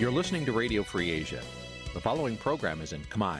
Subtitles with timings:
[0.00, 1.42] You're listening to Radio Free Asia.
[1.96, 3.38] The following program is in Khmer.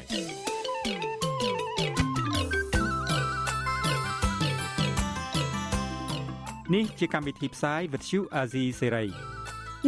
[6.75, 9.09] នេះជាកម្មវិធីផ្សាយ Vuthu Azizi Serai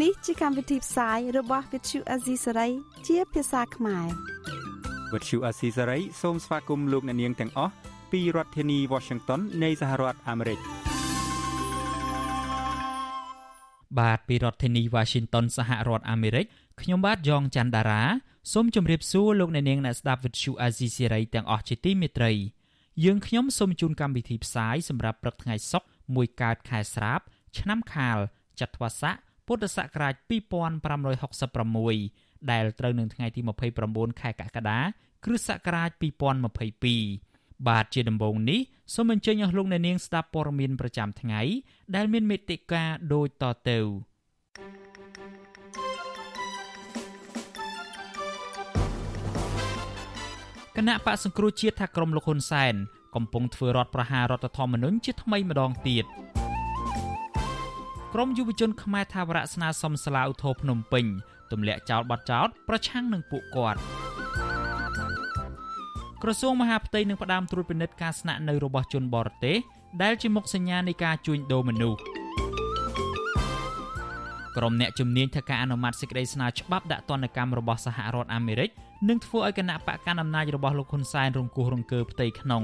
[0.02, 2.70] នេះជាកម្មវិធីផ្សាយរបស់ Vuthu Azizi Serai
[3.06, 4.06] ជាភាសាខ្មែរ
[5.12, 7.72] Vuthu Azizi Serai សូមស្វាគមន៍លោកអ្នកនាងទាំងអស់
[8.12, 10.58] ពីរដ្ឋធានី Washington នៃសហរដ្ឋអាមេរិក
[13.98, 16.46] បាទពីរដ្ឋធានី Washington សហរដ្ឋអាមេរិក
[16.81, 18.03] ខ្ញុំបាទយ៉ងច័ន្ទដារា
[18.53, 22.31] សូមជម្រាបសួរលោកអ្នកនាងអ្នកស្ដាប់ Vuthu Azizi Serai ទាំងអស់ជាទីមេត្រី
[23.03, 27.19] យើងខ្ញុំសូមជូនកម្មវិធីផ្សាយសម្រាប់ព្រឹកថ្ងៃសុក្រមួយកើតខែស្រាប
[27.59, 28.17] ឆ្នាំខាល
[28.59, 29.15] ចត្វាស័ក
[29.47, 30.13] ពុទ្ធសករាជ
[32.43, 33.41] 2566ដែលត្រូវនឹងថ្ងៃទី
[33.81, 34.79] 29ខែកក្កដា
[35.25, 35.89] គ្រិស្តសករាជ
[36.79, 38.59] 2022បាទជាដំបូងនេះ
[38.93, 41.41] សូមអញ្ជើញអស់លោកអ្នកនាងស្ដាប់ព័ត៌មានប្រចាំថ្ងៃ
[41.95, 43.79] ដែលមានមេតិការដូចតទៅ
[50.77, 52.75] គណៈបកសង្គ្រោះជាតិថាក្រមលោកហ៊ុនសែន
[53.15, 56.05] កំពុងធ្វើរដ្ឋប្រហាររដ្ឋធម្មនុញ្ញជាថ្មីម្ដងទៀត
[58.13, 61.05] ក្រមយុវជនខ្មែរថាវរៈស្នើសុំសាលាឧទ្ធរភ្នំពេញ
[61.51, 63.79] ទម្លាក់ចោលបទចោតប្រឆាំងនឹងពួកគាត់
[66.23, 69.57] ក្រសួងមហាផ្ទៃនឹងផ្ដាំត្រួតពិនិត្យការស្នាក់នៅរបស់ជនបរទេស
[70.01, 71.99] ដែលជាមុខសញ្ញានៃការជួញដូរមនុស្ស
[74.57, 78.69] ក្រុមអ្នកជំនាញថាការអនុម័តសេចក្តីស្នើច្បាប់ដាក់ទណ្ឌកម្មរបស់សហរដ្ឋអាមេរិក
[79.09, 82.63] នឹងធ្វើឲ្យគណៈបកកណ្ដាលអំណាចរបស់លោកហ៊ុនសែនរង្គោះរង្គើផ្ទៃក្នុង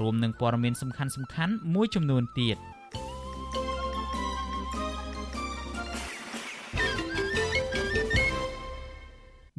[0.00, 2.56] រួមនឹងព័ត៌មានសំខាន់សំខាន់មួយចំនួនទៀត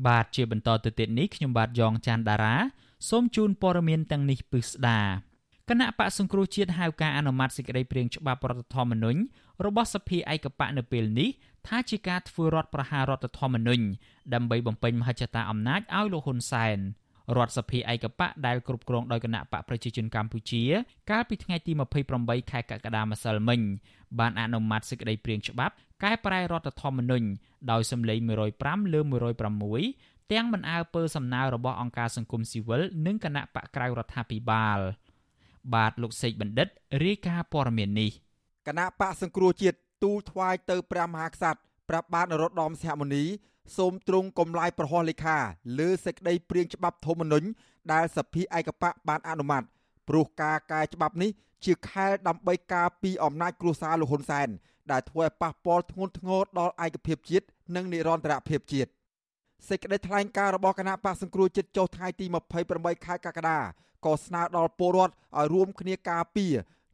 [0.07, 2.55] បាទជាបន្តទៅទៀតនេះខ្ញុំបាទយ៉ងច័ន្ទដារា
[3.09, 4.99] សូមជូនព័ត៌មានទាំងនេះពិស្ដា
[5.71, 9.19] គណៈបកសង្គ្រោះជាតិហៅការអនុម័តសេចក្តីព្រាងច្បាប់រដ្ឋធម្មនុញ្ញ
[9.65, 11.29] របស់សភាឯកបកនៅពេលនេះ
[11.67, 13.83] ថាជាការធ្វើរដ្ឋប្រហាររដ្ឋធម្មនុញ្ញ
[14.33, 16.77] ដើម្បីបំពេញមហិច្ឆតាអំណាចឲ្យលោកហ៊ុនសែន
[17.37, 20.63] រដ្ឋសភាឯកបកដែលគ្រប់គ្រងដោយគណៈបកប្រជាជនកម្ពុជា
[21.11, 21.71] កាលពីថ្ងៃទី
[22.11, 23.59] 28ខែកក្កដាម្សិលមិញ
[24.19, 27.27] បានអនុម័តសេចក្តីព្រាងច្បាប់កែប្រែរដ្ឋធម្មនុញ្ញ
[27.71, 28.19] ដោយសម្លេង
[28.57, 28.99] 105លើ
[29.65, 34.79] 106ទាំងមិនអើពើសំណើរបស់អង្គការសង្គមស៊ីវិលនិងគណៈបកក្រៅរដ្ឋាភិបាល
[35.73, 36.67] បាទលោកសេកបណ្ឌិត
[37.03, 38.11] រាយការណ៍ព័ត៌មាននេះ
[38.67, 43.23] គណៈបកសង្គ្រោះជាតិទូលថ្វាយទៅព្រះមហាក្សត្រប្រាប់បានរតដំសហមុនី
[43.77, 45.37] សូមទ្រង់កំឡាយប្រហោះលេខា
[45.79, 47.47] លើសេចក្តីព្រៀងច្បាប់ធម្មនុញ្ញ
[47.93, 49.63] ដែលសភាឯកបកបានអនុម័ត
[50.09, 51.29] ព្រោះការកែច្បាប់នេះ
[51.65, 54.47] ជាខែលដើម្បីការពីអំណាចគ្រួសារលោកហ៊ុនសែន
[54.91, 57.45] ដែលធ្វើឲ្យប៉ះពាល់ធ្ងន់ធ្ងរដល់ឯកភាពជាតិ
[57.75, 58.89] និងនិរន្តរភាពជាតិ
[59.69, 62.25] សេចក្តីថ្លែងការណ៍របស់គណៈបកសង្គ្រោះជាតិចុះថ្ងៃទី
[62.65, 63.59] 28ខែកក្កដា
[64.05, 66.53] ក៏ស្នើដល់ពលរដ្ឋឲ្យរួមគ្នាការពារ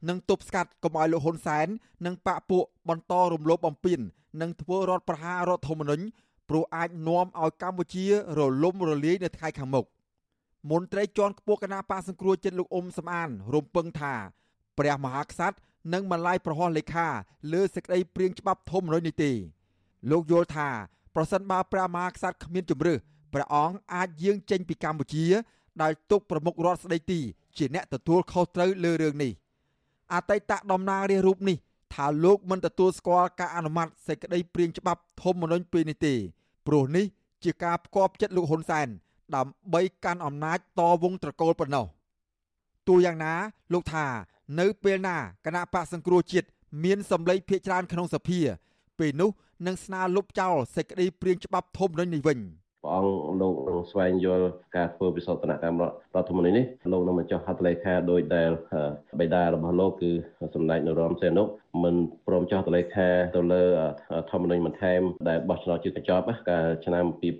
[0.09, 1.67] និងទប់ស្កាត់កុំឲ្យលោកហ៊ុនសែន
[2.05, 3.99] និងបកពួកបន្តរំលោភបំពាន
[4.41, 6.05] និងធ្វើរដ្ឋប្រហាររដ្ឋធម្មនុញ្ញ
[6.49, 8.05] ព្រោះអាចនាំឲ្យកម្ពុជា
[8.37, 9.85] រលំរលាយនៅថ្ងៃខាងមុខ
[10.71, 14.13] មន្ត្រីជាន់ខ្ពស់គណៈបកសង្គ្រោះជាតិលោកអ៊ុំសំអានរំពឹងថា
[14.77, 15.57] ព្រះមហាក្សត្រ
[15.93, 17.07] នឹងបន្លាយប្រហោះលេខា
[17.53, 19.31] លើសេចក្តីព្រៀងច្បាប់ធម្មនុញ្ញនេះទេ
[20.11, 20.69] លោកយល់ថា
[21.19, 22.97] ប្រសិនបើព្រះមហាក្សត្រគ្មានជំរឿស
[23.33, 25.25] ព្រះអង្គអាចយាងចេញពីកម្ពុជា
[25.81, 27.19] ដោយទុកប្រមុខរដ្ឋស្ដីទី
[27.57, 29.31] ជាអ្នកទទួលខុសត្រូវលើរឿងនេះ
[30.13, 31.57] អតីតតំណាងរាស្ត្ររូបនេះ
[31.93, 36.13] ថាលោកមិនទទួលស្គាល់ការអនុម័តសេចក្តីព្រៀងច្បាប់ធម្មនុញ្ញពេលនេះទេ
[36.67, 37.05] ព្រោះនេះ
[37.43, 38.87] ជាការផ្គប់ចិត្តលោកហ៊ុនសែន
[39.35, 41.85] ដើម្បីកាន់អំណាចតវងត្រកូលប៉ុណ្ណោះ
[42.87, 43.33] ទូយ៉ាងណា
[43.73, 44.05] លោកថា
[44.59, 46.47] នៅពេលណាគណៈបកសង្គ្រោះជាតិ
[46.83, 48.39] មានសម្លេងភៀកច្រើនក្នុងសភា
[48.99, 49.29] ពេលនោះ
[49.67, 52.39] នឹងស្នើលុបចោលសេចក្តីព្រៀងច្បាប់ធម្មនុញ្ញនេះវិញ។
[52.83, 54.47] ព្រះអង្គលោកនឹងស្វែងយល់
[54.77, 58.51] ការធ្វើពិសោធនកម្មរដ្ឋធម្មនុញ្ញនេះលោកនឹងបញ្ចុះហត្ថលេខាដោយដែល
[59.19, 60.11] បេដារបស់លោកគឺ
[60.55, 61.43] សម្ដេចនរោត្តមសីហនុ
[61.83, 61.95] មិន
[62.27, 63.63] ព្រមចុះហត្ថលេខាទៅលើ
[64.31, 67.31] ធម្មនុញ្ញបន្ថែមដែលបោះឆ្នោតជាកញ្ចប់កាលឆ្នាំ2003ឥ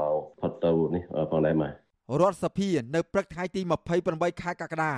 [0.00, 1.72] ឡូវផុតទៅនេះផងដែរមក
[2.20, 3.60] រដ្ឋសភានៅព្រឹកថ្ងៃទី
[4.00, 4.92] 28ខែកក្កដា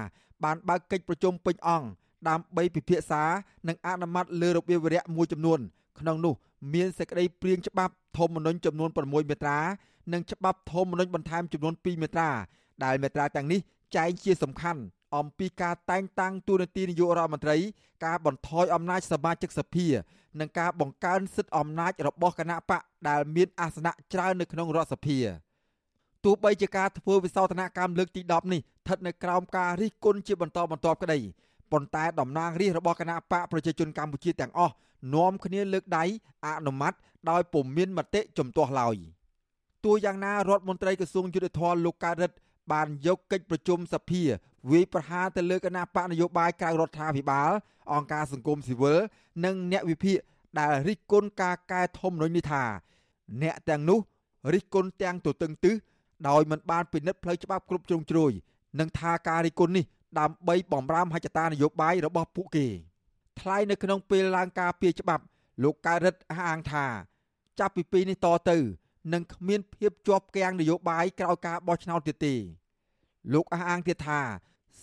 [0.44, 1.88] បានបើកកិច្ចប្រជុំពេញអង្គ
[2.28, 3.22] ដើម្បីពិភាក្សា
[3.68, 5.58] និងអនុម័តលើរបៀបវរៈមួយចំនួន
[6.00, 6.34] ក្នុងនោះ
[6.74, 9.58] មានសេចក្តីព្រៀងច្បាប់ធម្មនុញ្ញចំនួន6មាត្រា
[10.12, 12.30] និងច្បាប់ធម្មនុញ្ញបន្ថែមចំនួន2មាត្រា
[12.84, 13.60] ដែលមាត្រាទាំងនេះ
[13.96, 14.80] ចែងជាសំខាន់
[15.16, 17.56] អំពីការតែងតាំងតួនាទីនាយករដ្ឋមន្ត្រី
[18.04, 19.86] ការបន្ថយអំណាចសមាជិកសភា
[20.40, 25.18] និងការបង្កើនសិទ្ធិអំណាចរបស់គណៈបកដែលមានអាសនៈច្រើននៅក្នុងរដ្ឋសភា
[26.24, 31.18] ទោះបីជាការធ្វើវិសោធនកម្មលើកទី10នេះស្ថិតនៅក្រោមការរិះគន់ជាបន្តបន្ទាប់ក្តី
[31.72, 34.74] ប៉ុន្តែតំណាងរាស្ត្ររបស់គណៈបកប្រជាជនកម្ពុជាទាំងអស់
[35.14, 36.04] នាំគ្នាលើកដៃ
[36.46, 36.92] អនុម័ត
[37.30, 38.96] ដោយពុំមានមតិជំទាស់ឡើយ
[39.84, 42.36] ទោះយ៉ាងណារដ្ឋមន្ត្រីក្រសួងយុទ្ធភ័ពលោកកើតរិទ្ធ
[42.72, 44.22] បានយកកិច្ចប្រជុំសភា
[44.70, 47.50] វាយប្រហារទៅលើគណៈបកនយោបាយក្រៅរដ្ឋាភិបាល
[47.92, 48.98] អង្គការសង្គមស៊ីវិល
[49.44, 50.18] និងអ្នកវិភាគ
[50.58, 52.64] ដែលរិះគន់ការកែធម្មនុញ្ញនេះថា
[53.42, 53.98] អ្នកទាំងនោះ
[54.52, 55.74] រិះគន់ទាំងទទឹងទឹះ
[56.28, 58.32] ដោយមិនបានពិនិត្យផ្លូវច្បាប់គ្រប់ជ្រុងជ្រោយ
[58.80, 59.84] និងថាការរិះគន់នេះ
[60.18, 62.66] ដើម្បីបំរាមហិច្ចតានយោបាយរបស់ពួកគេ
[63.40, 65.24] ថ្លែងនៅក្នុងពេលឡើងការពីច្បាប់
[65.62, 66.86] លោកកើតរិទ្ធអះអាងថា
[67.58, 68.58] ចាប់ពីពេលនេះតទៅ
[69.12, 72.34] នឹងគ្មានភាពជាប់គាំងនយោបាយក្រោយការបោះឆ្នោតទៀតទេ
[73.32, 74.20] លោកអះអាងទៀតថា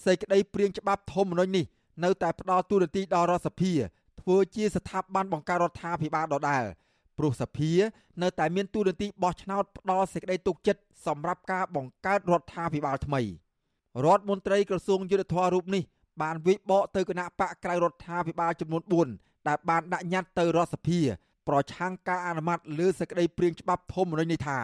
[0.06, 1.66] សេចក្តីព្រៀងច្បាប់ធម្មនុញ្ញនេះ
[2.04, 3.74] នៅតែផ្ដល់ទូរនទីដល់រដ្ឋសភា
[4.22, 6.63] ធ្វើជាស្ថាប័នបង្កើតរដ្ឋាភិបាលដដែល
[7.18, 7.72] ព្រោះសភា
[8.22, 13.22] នៅតែមានទូរនទីបោះឆ្នោតផ្ដល់សេចក្តីទុកចិត្តសម្រាប់ការបង្កើតរដ្ឋាភិបាលថ្មី
[14.05, 15.83] រដ្ឋមន្ត្រីក្រសួងយុទ្ធភ័ពរូបនេះ
[16.21, 20.99] បានវិបកទៅគណៈបកក្រៅរដ្ឋាភិបាលចំនួន4ដែលបានដាក់ញត្តិទៅរដ្ឋសភា
[21.47, 24.59] ប្រឆាំងការអនុម័តលើសេចក្តីព្រាងច្បាប់ធម្មនុញ្ញនេះថា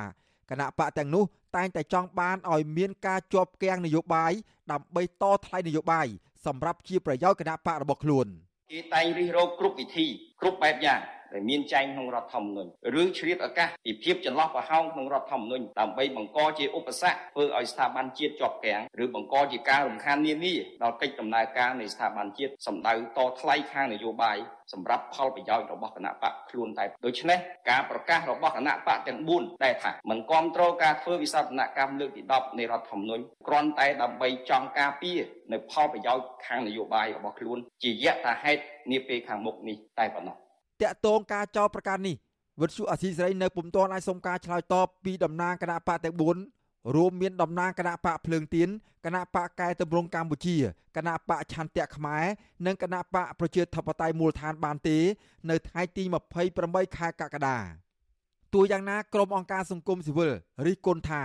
[0.49, 1.23] គណៈបកទាំងនោះ
[1.55, 4.31] តែងតែចង់បានឲ្យមានការជាប់គាំងនយោបាយ
[4.71, 6.07] ដើម្បីតថ្លៃនយោបាយ
[6.45, 8.27] សម្រាប់ជាប្រយោជន៍គណៈបករបស់ខ្លួន
[8.71, 10.07] គេតែងរិះរោបគ្រប់វិធី
[10.41, 10.99] គ្រប់បែបយ៉ាង
[11.33, 12.71] ដែលមានចែងក្នុងរដ្ឋធម្មនុញ្ញ
[13.01, 24.37] ឬឆ្លៀតឱកាសពីភាពចន្លោះប្រហោងក្នុងរដ្ឋធម្មនុញ្ញដើម្បីបង្កជាឧបសគ្គធ្វើឲ្យស្ថាប័នជាតិជាប់គាំងឬបង្កជាការរំខាននានាដល់កិច្ចដំណើរការនៃស្ថាប័នជាតិសម្ដៅតថ្លៃខាងនយោបាយ
[24.73, 27.39] សម្រាប់ផលប្រយោជន៍របស់គណៈបកខ្លួនតែដូច្នេះ
[27.69, 35.19] ការប្រកាសរបស់គណៈបកទាំង4ដែលថាមិនគ្រប់គ្រងការធ្វើវិសោធនកម្មលើកទី10នៃរដ្ឋធម្មនុញ្ញគ្រាន់តែដើម្បីចង់ការពារ
[35.51, 40.37] នៅផលប្រយោជន៍ខាងនយោបាយរបស់ខ្លួនជាយថាហេតុនាពេលខាងមុខនេះតែប៉ុណ្ណោះ
[40.81, 42.15] តាក់ទងការចោទប្រកាន់នេះ
[42.61, 46.15] វិទ្យុអាស៊ីសេរីនៅពុំទាន់អាចសុំការឆ្លើយតបពីតំណាងគណៈបកទាំង
[46.55, 48.69] 4រួមមានតំណាងគណៈបកភ្លើងទៀន
[49.05, 50.55] គណៈបកកែតម្រង់កម្ពុជា
[50.97, 52.25] គណៈបកឆន្ទៈខ្មែរ
[52.65, 54.97] និងគណៈបកប្រជាធិបតេយ្យមូលដ្ឋានបានទេ
[55.49, 56.03] នៅថ្ងៃទី
[56.49, 57.57] 28ខែកក្កដា
[58.53, 60.31] ទោះយ៉ាងណាក្រុមអង្គការសង្គមស៊ីវិល
[60.65, 61.23] រិះគន់ថា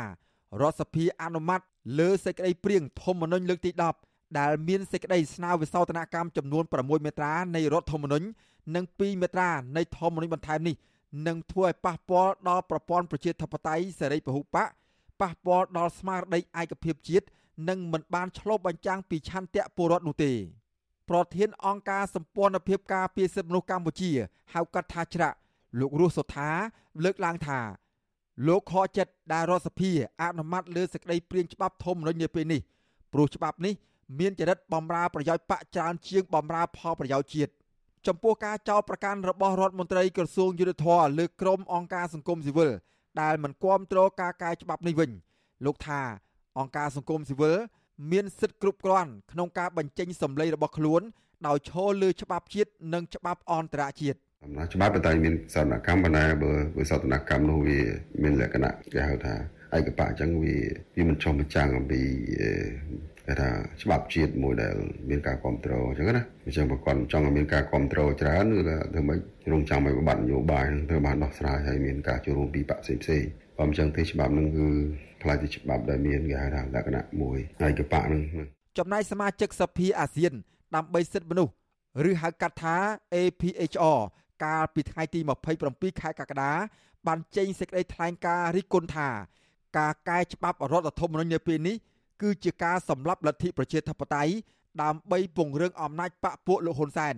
[0.60, 1.60] រដ្ឋសភាអនុម័ត
[1.98, 8.26] លើសេចក្តីព្រៀងធម្មនុញ្ញលើកទី10 ដែលមានសេចក្តីស្នើវិសោធនកម្មចំនួន6មាត្រានៃរដ្ឋធម្មនុញ្ញ
[8.74, 10.74] និង2មាត្រានៃធម្មនុញ្ញបន្ថែមនេះ
[11.26, 14.56] នឹងធ្វើឲ្យប៉ះពាល់ដល់ប្រព័ន្ធប្រជាធិបតេយ្យសេរីពហុបក
[15.20, 17.26] ប៉ះពាល់ដល់ស្មារតីឯកភាពជាតិ
[17.68, 20.32] និងមិនបានឆ្លុះបញ្ចាំងពីឆន្ទៈពលរដ្ឋនោះទេ
[21.10, 24.10] ប្រធានអង្គការសម្ព័ន្ធភាពការពារសិទ្ធិមនុស្សកម្ពុជា
[24.54, 25.36] ហៅកាត់ថាច្រាក់
[25.80, 26.50] លោករស់សុថា
[27.04, 27.60] លើកឡើងថា
[28.46, 29.90] លោកខកចិត្តដែលរដ្ឋសភា
[30.22, 32.60] អនុម័តលើសេចក្តីព្រាងច្បាប់ធម្មនុញ្ញនាពេលនេះ
[33.12, 33.74] ព្រោះច្បាប់នេះ
[34.18, 37.52] មានចរិតបំរើប្រយោជន៍បកច្រើនជាងបំរើផលប្រយោជន៍ជាតិ
[38.06, 42.70] ចំពោះការចោទប្រកាន់របស់រដ្ឋមន្ត្រីក្រសួងយុទ្ធភ័ពលើក្រមអង្គការសង្គមស៊ីវិល
[43.20, 45.10] ដែលមិនគាំទ្រការកែច្បាប់នេះវិញ
[45.66, 46.00] លោកថា
[46.58, 47.56] អង្គការសង្គមស៊ីវិល
[48.12, 51.02] មានសិទ្ធិគ្រប់គ្រាន់ក្នុងការបញ្ចេញសម្លេងរបស់ខ្លួន
[51.46, 57.80] ដោយឈលលើច្បាប់ជាតិនិងច្បាប់អន្តរជាតិអំណាចច្បាប់តែមានសវនកម្មប៉ុន្តែបើបើសវនកម្មនោះវា
[58.22, 59.34] មានលក្ខណៈគេហៅថា
[59.76, 60.56] ឯកបៈអញ្ចឹងវា
[60.96, 62.00] វាមិនចុះបញ្ចាំងអំពី
[63.26, 63.50] គេថា
[63.82, 64.74] ច្បាប់ជាតិមួយដែល
[65.10, 69.18] មានការគ្រប់គ្រងអញ្ចឹងណាអញ្ចឹងបើគាត់ចង់ឲ្យមានការគ្រប់គ្រងច្រើនគឺថាធ្វើម៉េច
[69.52, 73.24] រងចាំឲ្យបបត្តិនយោបាយនឹងត្រូវបានដោះស្រាយឲ្យមានការចូលរួមពីបកផ្សេងផ្សេង
[73.58, 74.68] បើមិនចឹងទេច្បាប់នឹងគឺ
[75.22, 78.20] ផ្លាយទៅច្បាប់ដែលមានគេហៅថាលក្ខណៈមួយហើយកបៈនឹង
[78.78, 80.32] ចំណែកសមាជិកសភាអាស៊ាន
[80.76, 81.52] ដើម្បីសិទ្ធិមនុស្ស
[82.08, 82.76] ឬហៅកាត់ថា
[83.14, 84.00] APHR
[84.44, 85.20] កាលពីថ្ងៃទី
[85.60, 86.52] 27ខែកក្កដា
[87.06, 89.08] បានចេញសេចក្តីថ្លែងការណ៍រិះគន់ថា
[89.78, 91.76] ការកែច្បាប់រដ្ឋធម្មនុញ្ញនៅពេលនេះ
[92.22, 94.32] គឺជាការសម្លាប់លទ្ធិប្រជាធិបតេយ្យ
[94.82, 97.14] ដើម្បីពង្រឹងអំណាចបកពួកលោកហ៊ុនសែន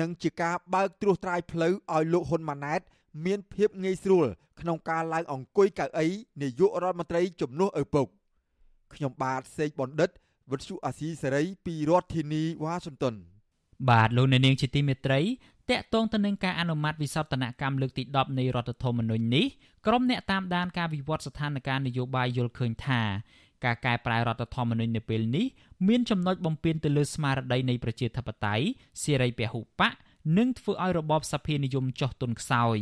[0.00, 2.80] និងជាការបើកត្រួសត្រាយផ្លូវឲ្យលោកហ៊ុនម៉ាណែត
[3.24, 4.26] មានភាពងាយស្រួល
[4.60, 6.06] ក្នុងការឡើងអង្គុយកៅអី
[6.42, 8.06] នាយករដ្ឋមន្ត្រីជំនួសឪពុក
[8.94, 10.10] ខ្ញុំបាទសេកបណ្ឌិត
[10.50, 13.14] វិទ្យុអាស៊ីសេរីពីរដ្ឋធានីវ៉ាស៊ីនតោន
[13.90, 15.20] បាទលោកអ្នកនាងជាទីមេត្រី
[15.70, 19.46] តកតងទៅនឹងការអនុម័តវិសោធនកម្មលើកទី10នៃរដ្ឋធម្មនុញ្ញនេះ
[19.86, 23.02] ក្រុមអ្នកតាមដានការវិវត្តស្ថានភាពនយោបាយយល់ឃើញថា
[23.64, 25.46] ការកែប្រែរដ្ឋធម្មនុញ្ញនៅពេលនេះ
[25.88, 28.64] មានចំណុចបំពេញទៅលើស្មារតីនៃប្រជាធិបតេយ្យ
[29.02, 29.92] សេរីពហុបក
[30.38, 32.78] និងធ្វើឲ្យរបបសភានិយមចុះទុនខ្សោយ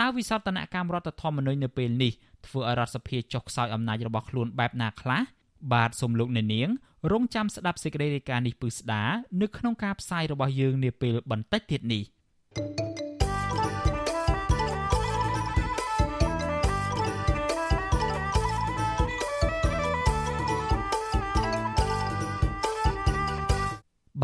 [0.00, 2.12] តើវិសោធនកម្មរដ្ឋធម្មនុញ្ញនៅពេលនេះ
[2.46, 5.22] ធ្វើឲ្យរដ្ឋសភាចុះខ្សោយអំណាចរបស់ខ្លួនបែបណាខ្លះ
[5.72, 6.68] បាទសូមលោកអ្នកនាង
[7.12, 9.04] រងចាំស្ដាប់សេចក្តីរាយការណ៍នេះពឹស្ដា
[9.40, 12.02] នៅក្នុងការផ្សាយរបស់យើងនាពេលបន្តិចទៀតនេះ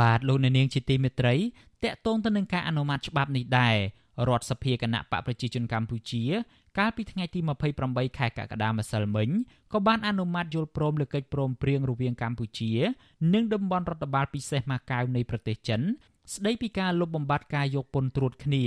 [0.00, 1.34] បាទលោកអ្នកនាងជាទីមេត្រី
[1.84, 3.76] តកតងទៅនឹងការអនុម័តច្បាប់នេះដែរ
[4.28, 6.22] រដ្ឋសភាគណៈបកប្រជាជនកម្ពុជា
[6.78, 7.40] កាលពីថ្ងៃទី
[7.78, 9.28] 28ខែកក្កដាម្សិលមិញ
[9.72, 12.72] ក៏បានអនុម័តយល់ព្រមលើកិច្ចព្រមព្រៀងរវាងកម្ពុជា
[13.34, 15.80] និងតំបន់រដ្ឋបាលពិសេសម៉ាកាវនៃប្រទេសចិន
[16.34, 18.62] ស្ដីពីការលុបបំបាត់ការយកពន្ធត្រួតគ្នា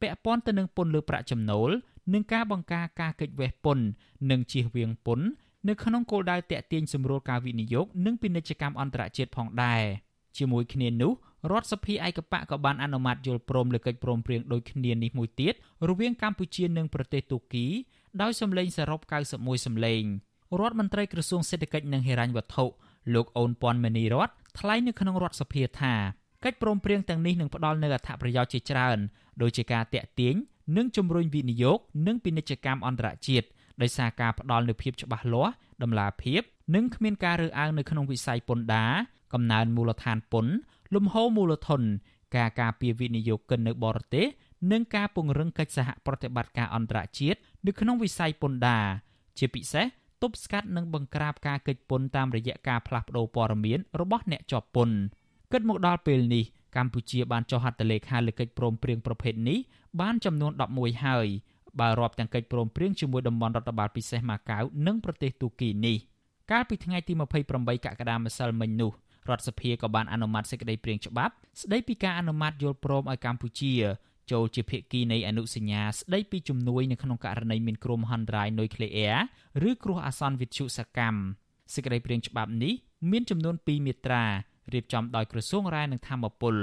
[0.00, 1.70] ពាក់ព័ន្ធទៅនឹងពន្ធលើប្រាក់ចំណូល
[2.12, 3.84] និងការបង្ការការកិច្ចវេះពន្ធ
[4.30, 5.26] និងជៀសវាងពន្ធ
[5.68, 9.84] នៅក្នុងគោលដៅតាក់ទាញសម្រួលការវិនិយោគនិងពាណិជ្ជកម្មអន្តរជាតិផងដែរ។
[10.38, 11.12] ជាមួយគ្នានោះ
[11.50, 15.54] រដ្ឋសភាឯកបៈក៏បានអនុម័តយល់ព្រមលើកិច្ចព្រមព្រៀងដូចគ្នានេះមួយទៀត
[15.88, 17.66] រវាងកម្ពុជានិងប្រទេសទូគី
[18.22, 19.00] ដោយសម្លេងសរុប
[19.32, 20.02] 91សម្លេង
[20.60, 22.64] រដ្ឋមន្ត្រីក្រសួងសេដ្ឋកិច្ចនិងហិរញ្ញវត្ថុ
[23.14, 25.94] លោកអូនពាន់មេនីរតថ្លែងនៅក្នុងរដ្ឋសភាថា
[26.44, 28.98] កិច្ចព្រមព្រៀងទាំងនេះនឹងផ្ដល់នូវអត្ថប្រយោជន៍ជាច្រើន
[29.42, 30.34] ដូចជាការតាក់ទាញ
[30.76, 33.46] និងជំរុញវិនិយោគនិងពាណិជ្ជកម្មអន្តរជាតិ
[33.82, 36.42] ដោយសារការផ្ដល់នូវភាពច្បាស់លាស់ដំណាភាព
[36.74, 38.92] និងគ្មានការរើសអើងនៅក្នុងវិស័យពន្ធដារ
[39.32, 40.52] កំណើនមូលដ្ឋានពន្ធ
[40.94, 41.82] លំហូរមូលធន
[42.36, 44.26] ការការពារវិនិយោគិននៅបរទេស
[44.72, 48.86] និងការពង្រឹងកិច្ចសហប្រតិបត្តិការអន្តរជាតិនៅក្នុងវិស័យពន្ធដារ
[49.38, 49.86] ជាពិសេស
[50.22, 54.96] ទប់ស្កាត់និងបង្ក្រាបការកិច្ចពន្ធតាមរយៈការផ្លាស់ប្តូរព័ត៌មានរបស់អ្នកជាប់ពន្ធ
[55.52, 56.44] គិតមកដល់ពេលនេះ
[56.76, 59.58] កម្ពុជាបានចុះហត្ថលេខាលើកិច្ចព្រមព្រៀងប្រភេទនេះ
[60.00, 61.26] បានចំនួន11ហើយ
[61.80, 65.96] បើរាប់ទាំងកិច្ចព្រមព្រៀងជាមួយតំបន់រដ្ឋបាលពិសេសម៉ាកាវនិងប្រទេសទូគីនេះ
[66.50, 67.12] កាលពីថ្ងៃទី
[67.48, 68.92] 28កក្កដាម្សិលមិញនោះ
[69.28, 73.74] រដ្ឋសភាក៏បានអនុម័តសេចក្តីព្រាងច្បាប់ស្តីពីការអនុម័តយល់ព្រមឲ្យកម្ពុជា
[74.32, 79.10] ចូលជាភាគីនៃអនុសញ្ញាស្តីពីជំនួយនៅក្នុងករណីមានគ្រោះមហន្តរាយនុយក្លេអ៊ែ
[79.62, 81.20] រឬគ្រោះអាសន្នវិទ្យុសកម្ម
[81.74, 82.74] សេចក្តីព្រាងច្បាប់នេះ
[83.10, 84.24] មានចំនួន2មាត្រា
[84.72, 86.56] រៀបចំដោយក្រសួងរាយនឹងធម្មពល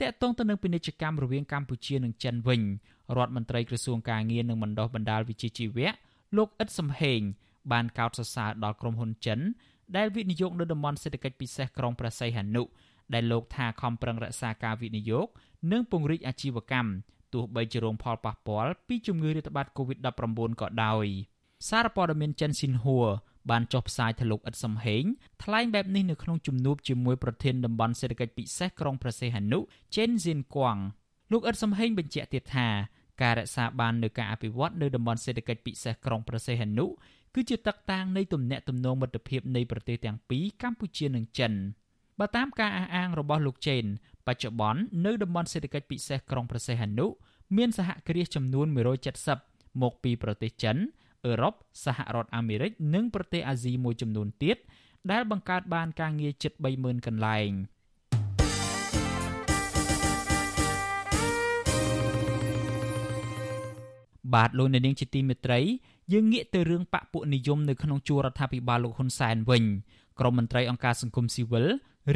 [0.00, 2.62] តកតងទៅនឹងពាណិជ្ជកម្មរវាងកម្ពុជានិងចិនវិញ
[3.16, 5.90] រដ្ឋមន្ត្រីក្រសួងការងារនិងបណ្ដុះបណ្ដាលវិជ្ជាជីវៈ
[6.36, 7.20] លោកអ៊ិតសំហេង
[7.72, 9.40] បានកោតសរសើរដល់ក្រុមហ៊ុនចិន
[9.96, 12.62] ដែលវិនិយោគនៅតំបន់សេដ្ឋកិច្ចពិសេសក្រុងព្រះសីហនុ
[13.14, 15.26] ដែលលោកថាខំប្រឹងរក្សាការវិនិយោគ
[15.72, 16.90] និងពង្រីកអាជីវកម្ម
[17.32, 21.06] ទោះបីជារងផលប៉ះពាល់ពីជំងឺរាតត្បាត COVID-19 ក៏ដោយ
[21.68, 23.08] សារព័ត៌មានចិនស៊ីនហួរ
[23.50, 25.04] បានចុះផ្សាយថាលោកអ៊ិតសំហេង
[25.42, 29.58] ថ្លែងបែបនេះនៅក្នុងជំនួបជាមួយប្រធានតំបន់សេដ្ឋកិច្ចពិសេសក្រុងព្រះសីហនុ
[29.96, 30.76] ចេនស៊ិនគួង
[31.32, 32.68] លោកអ៊ិតសំហេងបញ្ជាក់ទៀតថា
[33.22, 36.86] ការរក្សាបាននូវការអភិវឌ្ឍនៅតំបន់សេដ្ឋកិច្ចពិសេសក្រុងព្រះសីហនុ
[37.34, 41.52] គឺជាទឹកតាំងនៃទំនាក់ទំនងមិត្តភាពនៃប្រទេសទាំងពីរកម្ពុជានិងចិន
[42.20, 43.84] បើតាមការអះអាងរបស់លោកចេន
[44.26, 47.06] បច្ចុប្បន្ននៅតំបន់សេដ្ឋកិច្ចពិសេសក្រុងព្រះសីហនុ
[47.56, 48.66] មានសហគ្រាសចំនួន
[49.24, 50.76] 170មកពីប្រទេសចិន
[51.26, 54.56] អឺរ៉ុបសហរដ្ឋអាមេរិកនិងប្រទេសអាស៊ីមួយចំនួនទៀត
[55.10, 57.50] ដែលបង្កើតបានការងារជិត30000កន្លែង
[64.34, 65.60] បាទលោកអ្នកនាងជាទីមេត្រី
[66.12, 69.64] យើងងាកទៅរឿងបកពួកនិយមនៅក្នុងជួររដ្ឋាភិបាលលោកហ៊ុនសែនវិញ
[70.20, 71.66] ក្រមមន្ត្រីអង្គការសង្គមស៊ីវិល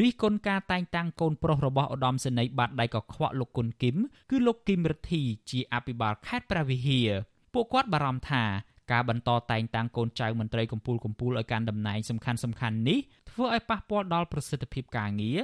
[0.00, 3.97] រិះគន់ការតែងតាំងកូនប្រុសរបស់ឧត្តមសេនីយ៍បាតដៃកខ្វក់លោកគុណគឹម
[4.30, 7.09] គឺលោកគឹមរិទ្ធីជាអភិបាលខេត្តព្រះវិហារ
[7.54, 8.45] ពួកគាត់បារម្ភថា
[8.92, 12.99] ការបន្តតែងតាំងកូនចៅមន្ត្រីកម្ពូលកម្ពូលឲ្យកាន់តំណែងសំខាន់សំខាន់នេះ
[13.30, 15.38] ធ្វើឲ្យប៉ះពាល់ដល់ប្រសិទ្ធភាពការងារ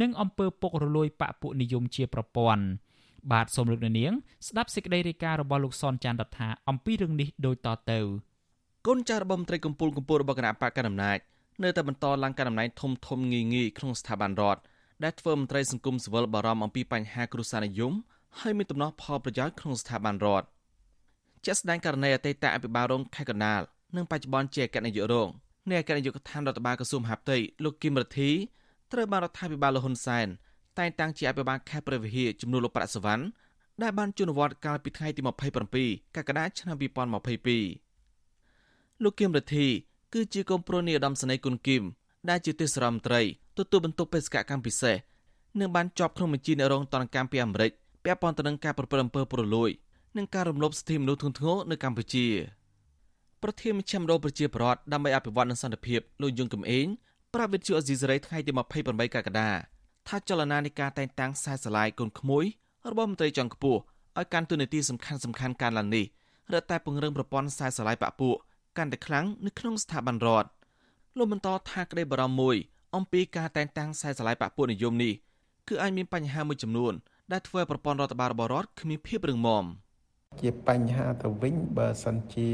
[0.00, 2.64] និងអំពើពុករលួយបកពួកនិយមជាប្រព័ន្ធ
[3.32, 4.12] បាទសូមលោកនាង
[4.48, 7.98] ស្ដាប់សេចក្តីរាយការណ៍របស់លោកសនចាន់រដ្ឋាអំពីរឿងនេះដូចតទៅ
[8.86, 11.18] កូនចៅរបស់មន្ត្រីកម្ពូលកម្ពូលរបស់គណៈបកកណ្ដាលអំណាច
[11.62, 14.60] នៅតែបន្តឡើងកាន់តំណែងធំធំងាយងាយក្នុងស្ថាប័នរដ្ឋ
[15.04, 17.92] ដែលធ្វើមន្ត្រីសង្គមស៊ីវិលបារម្ភអំពីបញ្ហាគ្រួសារនិយម
[18.40, 20.46] ហើយមានទំនាស់ផលប្រយោជន៍ក្នុងស្ថាប័នរដ្ឋ
[21.44, 23.60] ជាក់ស្ដែងករណីអតីតអភិបាលរងខេត្តកណ្ដាល
[23.96, 25.28] និងបច្ចុប្បន្នជាអគ្គនាយករង
[25.68, 28.30] នៃអគ្គនាយកដ្ឋានរដ្ឋបាលក្រសួងមហាផ្ទៃលោកគឹមរទ្ធី
[28.92, 30.26] ត្រូវបានរដ្ឋាភិបាលលហ៊ុនសែន
[30.78, 33.22] តែងតាំងជាអភិបាលខេត្តព្រះវិហារចំនួនលោកប្រាក់សវណ្ណ
[33.82, 35.20] ដែលបានជូនវត្តកាលពីថ្ងៃទី
[35.68, 39.66] 27កក្កដាឆ្នាំ2022លោកគឹមរទ្ធី
[40.14, 41.82] គឺជាកូនប្រុសនៃឧត្តមសេនីយ៍គុណគឹម
[42.28, 43.20] ដែលជាទេសរដ្ឋមន្ត្រី
[43.58, 44.96] ទទួលបន្ទុកបេសកកម្មពិសេស
[45.60, 47.70] និងបានជាប់ក្នុងបញ្ជីអ្នករងតនកម្មពីអាមេរិក
[48.04, 49.70] ពាក់ព័ន្ធទៅនឹងការប្រព្រឹត្តអំពើពុករលួយ
[50.16, 52.26] និងការរំលោភសិទ្ធិមនុស្សធ្ងន់ធ្ងរនៅកម្ពុជា
[53.42, 56.86] ប្រធានមជ្ឈមណ្ឌលប្រជាប្រដ្ឋដើម្បីអភិវឌ្ឍនិងសន្តិភាពលោកយងកំឯង
[57.34, 59.50] ប្រាប់វិទ្យុអេស៊ីសេរីថ្ងៃទី28កក្កដា
[60.10, 62.44] ថាចលនានៃការតែងតាំងខ្សែស្រឡាយកូនក្មួយ
[62.90, 63.80] របស់មន្ត្រីជាន់ខ្ពស់
[64.18, 66.04] ឲ្យកាន់តួនាទីសំខាន់សំខាន់ការឡើងនេះ
[66.52, 68.36] រឹតតែពង្រឹងប្រព័ន្ធខ្សែស្រឡាយបពពួក
[68.78, 70.48] កាន់តែខ្លាំងនៅក្នុងស្ថាប័នរដ្ឋ
[71.18, 72.56] លោកបន្តថាក្តីបារម្ភមួយ
[72.96, 75.12] អំពីការតែងតាំងខ្សែស្រឡាយបពពួកនិយមនេះ
[75.68, 76.92] គឺអាចមានបញ្ហាមួយចំនួន
[77.32, 79.64] ដែលធ្វើឲ្យប្រព័ន្ធរដ្ឋបាលរបស់រដ្ឋគ្មានភាពរឹងមាំ។
[80.42, 82.48] ជាបញ្ហាទៅវិញបើសិនជា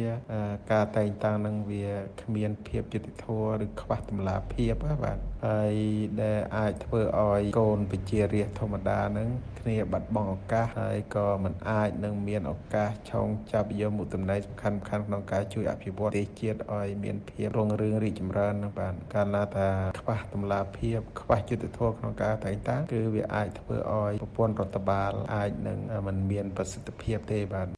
[0.73, 1.87] ការតែងតាំងនឹងវា
[2.23, 4.73] គ្មានភាពយុត្តិធម៌ឬខ្វះតម្លាភាព
[5.05, 5.75] បាទហើយ
[6.23, 9.29] ដែលអាចធ្វើឲ្យកូនពជារាជធម្មតានឹង
[9.61, 19.69] គ្នាបាត់បង់ឱកាសហើយក៏មិនអាចនឹងមានឱកាសឆោងចាប់យកមុខតំណែងសំខាន់ៗក្នុងការជួយអភិវឌ្ឍប្រទេសជាតិឲ្យមានភាពរុងរឿងរីកចម្រើននឹងបាទកាលណាថា
[20.01, 27.76] ខ្វះតម្លាភាពខ្វះយុត្តិធម៌ក្នុងការតែងតាំងគឺវាអាចធ្វើឲ្យប្រព័ន្ធរដ្ឋបាលអាចនឹងមិនមានប្រសិទ្ធភាពទេបាទ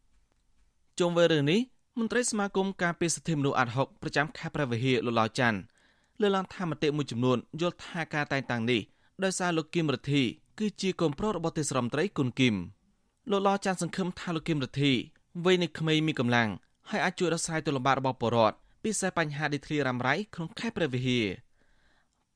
[0.99, 1.61] ជុំវិញរឿងនេះ
[1.99, 5.59] មន្ត្រីសមាគមការពារសិទ្ធិមនុស្សអាត់ហុកប្រចាំខេត្តព្រះវិហារលោកឡាវច័ន្ទ
[6.21, 8.81] លើកឡើងថាមតិមួយចំនួនយល់ថាការតែងតាំងនេះ
[9.25, 10.23] ដោយសារលោកគឹមរិទ្ធី
[10.59, 12.55] គឺជាកូនប្រុសរបស់ទេសរដ្ឋមន្ត្រីគុណគឹម
[13.31, 14.93] លោកឡាវច័ន្ទសង្ឃឹមថាលោកគឹមរិទ្ធី
[15.45, 16.49] វ័យនៅក្មេងមានកម្លាំង
[16.91, 21.27] ហើយអាចជួយដោះស្រាយទុលំបាករបស់ប្រជាពលរដ្ឋពិសេសបញ្ហាដីធ្លីរ៉ាំរ៉ៃក្នុងខេត្តព្រះវិហារ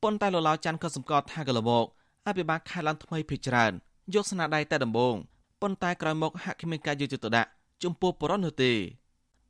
[0.03, 1.85] ប៉ុន្តែលោកឡាវច័ន្ទក៏សម្គាល់ថាកន្លងមក
[2.27, 3.71] អភិបាលខេត្តឡើងថ្មីភិជាច្រើន
[4.13, 5.15] យកស្នាដៃតែដំបង
[5.61, 7.49] ប៉ុន្តែក្រោយមកហាក់គ្មានការយកចិត្តទុកដាក់
[7.83, 8.73] ចំពោះបរិសុទ្ធនោះទេ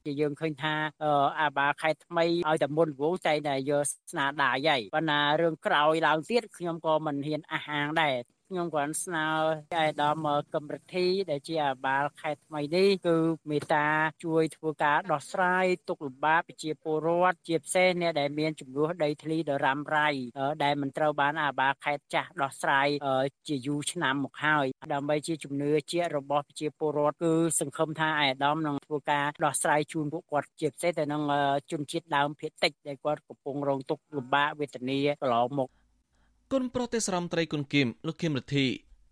[0.05, 0.73] ជាយើងឃើញថា
[1.39, 8.15] អាបាខេត្តថ្មីឲ្យតែមុនវងតែតែយកស្នាដៃហើយប៉ុន្តែរឿងក្រោយឡើងទៀតខ្ញុំក៏មិនហ៊ានអះអាងដែរ
[8.53, 9.33] ខ្ញុំគ្រាន់ស្នើឯ
[9.73, 13.17] កឧត្តមកម្រិទ្ធីដែលជាអាបាលខេត្តថ្មីនេះគឺ
[13.49, 13.87] មេត្តា
[14.25, 20.09] ជួយធ្វើការដោះស្រាយទុកលំបាកប្រជាពលរដ្ឋជាពិសេសអ្នកដែលមានចំនួនដីធ្លីដ៏រ៉ាំរ៉ៃ
[20.63, 22.87] ដែលមិនត្រូវបានអាបាលខេត្តចាស់ដោះស្រាយ
[23.47, 31.21] ជាយូរឆ្នាំមកហើយដើម្បីជាជំនឿជារបស់ប្រជាពលរដ្ឋគឺសង្ឃឹមថាឯកឧត្តមនឹងធ្វើការដោះស្រាយជូនពួកគាត់ជាពិសេសទៅនឹង
[31.71, 35.69] ជនជាតិដើមភាគតិចដែលគាត់កំពុងរងទុក្ខលំបាកវេទនាកន្លងមក
[36.53, 38.65] គុណប្រទេសរដ្ឋមន្ត្រីគុណគីមលោកគឹមរិទ្ធី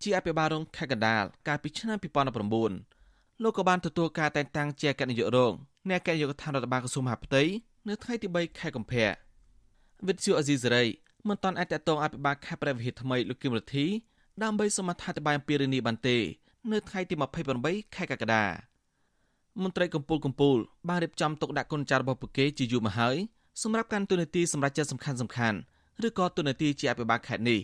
[0.03, 1.97] ជាអភិបាលរងខេត្តកណ្ដាលកាលពីឆ្នាំ
[2.69, 5.53] 2019លោកក៏បានទទួលការតែងតាំងជាអគ្គនាយករង
[5.89, 7.43] នៃអគ្គនាយកដ្ឋានរដ្ឋបាលក្រសួងមហាផ្ទៃ
[7.87, 9.07] នៅថ្ងៃទី3ខែកុម្ភៈ
[10.07, 10.83] វិទ្យុអេស៊ីសេរី
[11.27, 13.85] មិនតាន់អាចតតងអភិបាលខេត្តព្រះវិហារថ្មីលោកគឹមរិទ្ធី
[14.43, 16.17] ដើម្បីសូមអធិប្បាយអំពីរឿងនេះបានទេ
[16.71, 17.15] នៅថ្ងៃទី
[17.55, 18.45] 28ខែកក្កដា
[19.63, 20.57] មន្ត្រីកម្ពុជាកម្ពុជា
[20.89, 23.15] បានរៀបចំទុកដាក់គុណចាររបស់ពួកគេជាយូរមកហើយ
[23.61, 25.59] សម្រាប់ការទូនាទីសម្រាប់ចិត្តសំខាន់សំខាន់
[26.07, 27.59] ឬក៏ទូនាទីជាអភិបាលខេត្តនេះ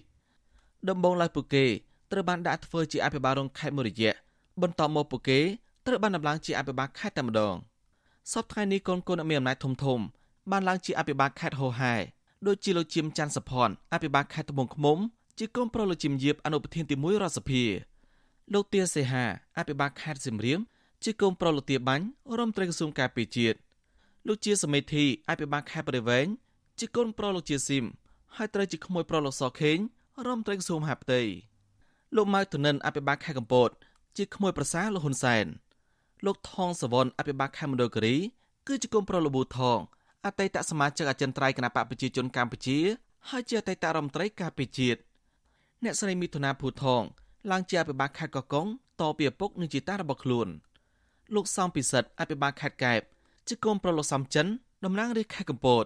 [0.90, 1.66] ដំបងឡើយពួកគេ
[2.12, 4.12] ត្រូវបានដាក់ធ្វើជាអភិបាលរងខេត្តមួយរយៈ
[4.62, 5.40] បន្ទាប់មកពួកគេ
[5.86, 7.56] ត្រូវបានដំឡើងជាអភិបាលខេត្តតែម្ដង
[8.32, 10.00] សពថ្ងៃនេះកូនកូនមានអំណាចធំធំ
[10.52, 11.94] បានឡើងជាអភិបាលខេត្តហោហែ
[12.48, 14.98] ដូចជាលោកជឹមច័ន្ទសផនអភិបាលខេត្តត្បូងឃ្មុំ
[15.40, 17.64] ជាកូនប្រុសលោកជឹមយៀបអនុប្រធានទី1រដ្ឋសភា
[18.54, 19.26] លោកទាសេហា
[19.58, 20.60] អភិបាលខេត្តសៀមរាប
[21.04, 22.06] ជាកូនប្រុសលោកទាបាញ់
[22.38, 23.58] រដ្ឋមន្ត្រីក្រសួងការពារជាតិ
[24.28, 26.28] លោកជាសមេធីអភិបាលខេត្តព្រៃវែង
[26.80, 27.86] ជាកូនប្រុសលោកជាស៊ីម
[28.36, 29.78] ហើយត្រូវជាក្មួយ ប្រុសលោកសខេង
[30.26, 31.22] រដ្ឋមន្ត្រីក្រសួងមហាផ្ទៃ
[32.16, 33.70] លោកម៉ៅធនិនអភិបាលខេត្តកំពត
[34.18, 35.46] ជាក្មួយប្រសាលោកហ៊ុនសែន
[36.26, 38.16] លោកថងសវនអភិបាលខេត្តមណ្ឌលគិរី
[38.68, 39.80] គឺជាគុំប្រុសលប៊ូថង
[40.26, 42.80] អតីតសមាជិកអចិន្ត្រៃយ៍គណៈបកប្រជាជនកម្ពុជា
[43.30, 45.00] ហើយជាអតីតរដ្ឋមន្ត្រីការពារជាតិ
[45.84, 47.02] អ្នកស្រីមិថុនាភូថង
[47.52, 48.68] ឡើងជាអភិបាលខេត្តកកុង
[49.02, 50.48] តពីឪពុកនិងជីតារបស់ខ្លួន
[51.36, 53.02] លោកសំពិសិដ្ឋអភិបាលខេត្តកែប
[53.48, 54.48] ជាកូនប្រុសលោកសំចិន
[54.86, 55.86] តំណាងរាជខេត្តកំពត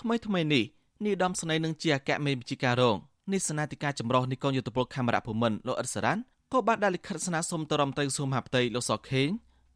[0.00, 0.64] ថ្មីថ្មីនេះ
[1.02, 2.96] នាយឧត្តមស្នេហ៍នឹងជាអគ្គមេបញ្ជាការរង
[3.32, 6.20] នៃសេនាធិការចម្រុះនិកងយុទ្ធពលខេមរៈភូមិន្ទលោកអ៊ិតសារ៉ាន់
[6.52, 9.28] ក៏បានដាក់លិខិតស្នើសុំទៅរដ្ឋមន្ត្រីក្រសួងមហាផ្ទៃលោកសុកខេង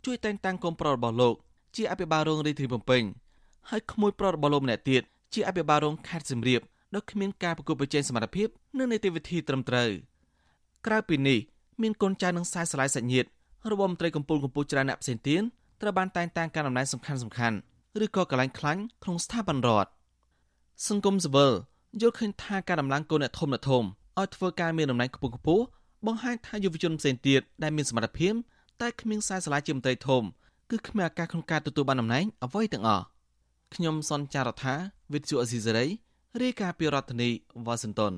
[0.04, 1.34] ជួយតែងតាំងកូនប្រុសរបស់លោក
[1.76, 3.02] ជាអភិបាលរងរាជធានីភ្នំពេញ
[3.70, 5.02] ហើយក្មួយប្រុសរបស់លោកម្នាក់ទៀត
[5.34, 6.60] ជាអភិបាលរងខេត្តសៀមរាប
[6.94, 9.90] ដោយគ្មានការប្រកួតប្រជែងសមត្ថភាពនិងនីតិវិធីត្រឹមត្រូវ
[10.86, 11.38] ក្រៅពីនេះ
[11.82, 13.28] មានកូនចៅនិងខ្សែស្រឡាយសាច់ញាតិ
[13.70, 15.42] របស់មន្ត្រីកម្ពុជាកម្ពុជាច្រើនអ្នកផ្សេងទៀត
[15.80, 17.56] ត្រូវបានតែងតាំងការតំណែងសំខាន់សំខាន់
[18.04, 19.90] ឬក៏កន្លែងខ្លាញ់ក្នុងស្ថាប័នរដ្ឋ
[20.86, 21.52] សង្គមស៊ីវិល
[22.00, 23.84] យល់ឃើញថាការដំឡើងកូនអ្នកធំអ្នកធំ
[24.18, 25.64] ឲ្យធ្វើការមានតំណែងខ្ពង់ខ្ពស់
[26.06, 28.32] បង្ហាញថាយុវជនផ្សេងទៀតដែលមានសមត្ថភាព
[28.80, 30.22] តែគ្មានខ្សែស្រឡាយជាមន្ត្រីធំ
[30.70, 33.04] គឺគ្មានឱកាសក្នុងការទទួលបានតំណែងអ្វីទាំងអស់
[33.74, 34.74] ខ្ញុំសនចាររថា
[35.12, 35.86] វិទ្យុអេស៊ីសេរី
[36.42, 37.30] រាយការណ៍ពីរដ្ឋធានី
[37.66, 38.12] វ៉ាស៊ីនតោន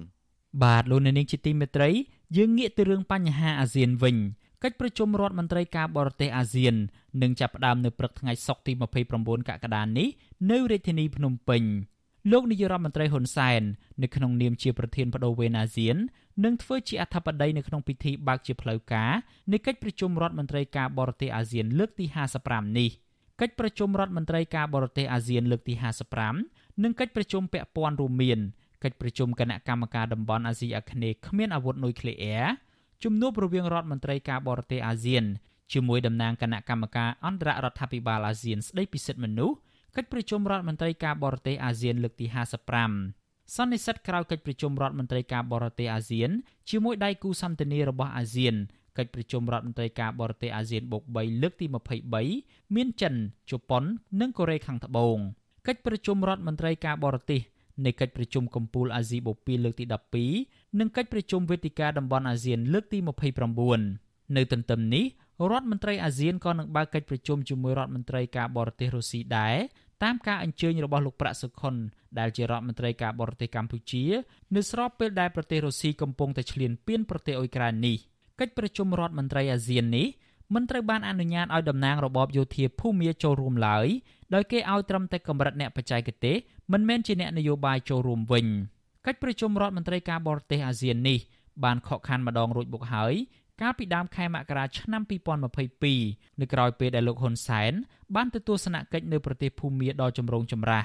[0.62, 1.88] បាទលោកអ្នកនាងជាទីមេត្រី
[2.37, 4.16] យើងងាកទៅរឿងបញ្ហាអាស៊ានវិញ
[4.62, 6.75] កិច្ចប្រជុំរដ្ឋមន្ត្រីការបរទេសអាស៊ាន
[7.23, 8.73] នឹងចាប់ផ្ដើមនៅព្រឹកថ្ងៃសុក្រទី
[9.11, 10.09] 29កក្កដានេះ
[10.51, 11.62] នៅរាជធានីភ្នំពេញ
[12.30, 13.62] លោកនាយរដ្ឋមន្ត្រីហ៊ុនសែន
[14.02, 15.96] នៅក្នុងនាមជាប្រធានបដូវវេនអាស៊ាន
[16.44, 19.12] នឹងធ្វើជាអធិបតីនៅក្នុងពិធីបើកជាផ្លូវការ
[19.52, 22.04] នៃកិច្ចប្រជុំរដ្ឋមន្ត្រីការបរទេសអាស៊ានលើកទី
[22.42, 22.90] 55នេះ
[23.40, 25.74] កិច្ចប្រជុំរដ្ឋមន្ត្រីការបរទេសអាស៊ានលើកទី
[26.28, 28.38] 55និងកិច្ចប្រជុំពាក់ព័ន្ធរួមមាន
[28.85, 32.46] កិច្ចប្រជុំគណៈកម្មការតំបន់អាស៊ីអាគ្នេយ៍គ្មានអាវុធនុយក្លេអ៊ែរ
[33.04, 35.24] ជំនួបរវាងរដ្ឋមន្ត្រីការបរទេសអាស៊ាន
[35.72, 39.56] ជាមួយតំណាងគណៈកម្មការអន្តររដ្ឋាភិបាលអាស៊ានស្ដីពីសិទ្ធិមនុស្ស
[39.96, 42.26] កិច្ចប្រជុំរដ្ឋមន្ត្រីការបរទេសអាស៊ានលើកទី
[42.90, 46.31] 55សន្និសិទក្រៅកិច្ចប្រជុំរដ្ឋមន្ត្រីការបរទេសអាស៊ាន
[46.70, 48.55] ជាមួយដៃគូសន្តិនិករបស់អាស៊ាន
[48.98, 51.66] កិច្ចប្រជុំរដ្ឋមន្ត្រីការបរទេសអាស៊ានបូក3លើកទី
[52.20, 53.14] 23មានចិន
[53.50, 53.85] ជប៉ុន
[54.20, 55.16] និងកូរ៉េខាងត្បូង
[55.66, 57.40] កិច្ចប្រជុំរដ្ឋមន្ត្រីការបរទេស
[57.85, 59.85] នៃកិច្ចប្រជុំកំពូលអាស៊ីបូព៌ាលើកទី
[60.33, 62.98] 12និងកិច្ចប្រជុំវេទិកាតំបន់អាស៊ានលើកទី
[63.68, 65.05] 29នៅទន្ទឹមនេះ
[65.48, 69.57] រដ្ឋមន្ត្រីអាស៊ានក៏នឹងបើកកិច្ចប្រជុំជាមួយរដ្ឋមន្ត្រីការបរទេសរុស្ស៊ីដែរ
[70.03, 71.74] តាមការអញ្ជើញរបស់លោកប្រាក់សុខុន
[72.18, 74.05] ដែលជារដ្ឋមន្ត្រីការបរទេសកម្ពុជា
[74.55, 77.96] នៅស្របពេលដែលប្រទេសរុស្ស៊ីកំពុងតែឈ្លានពានប្រទេសអ៊ុយក្រែននេះ
[78.40, 80.07] កិច្ចប្រជុំរដ្ឋមន្ត្រីអាស៊ាននេះ
[80.55, 83.87] មិនត្រូវបានអនុញ្ញាតឲ្យតំណាងរបបយោធាភូមាចូលរួមឡើយ
[84.35, 86.37] ដោយគេឲ្យត្រឹមតែកម្រិតអ្នកបច្ចេកទេស
[86.72, 88.46] មិនមែនជាអ្នកនយោបាយចូលរួមវិញ
[89.07, 91.18] កិច្ចប្រជុំរដ្ឋមន្ត្រីការបរទេសអាស៊ាននេះ
[91.64, 93.14] បានខកខានម្ដងរួចមកហើយ
[93.62, 95.03] កាលពីដើមខែមករាឆ្នាំ
[95.70, 97.73] 2022នៅក្រោយពេលដែលលោកហ៊ុនសែន
[98.16, 100.85] បានទៅទស្សនកិច្ចនៅប្រទេសភូមាដ៏ចម្រូងចម្រាស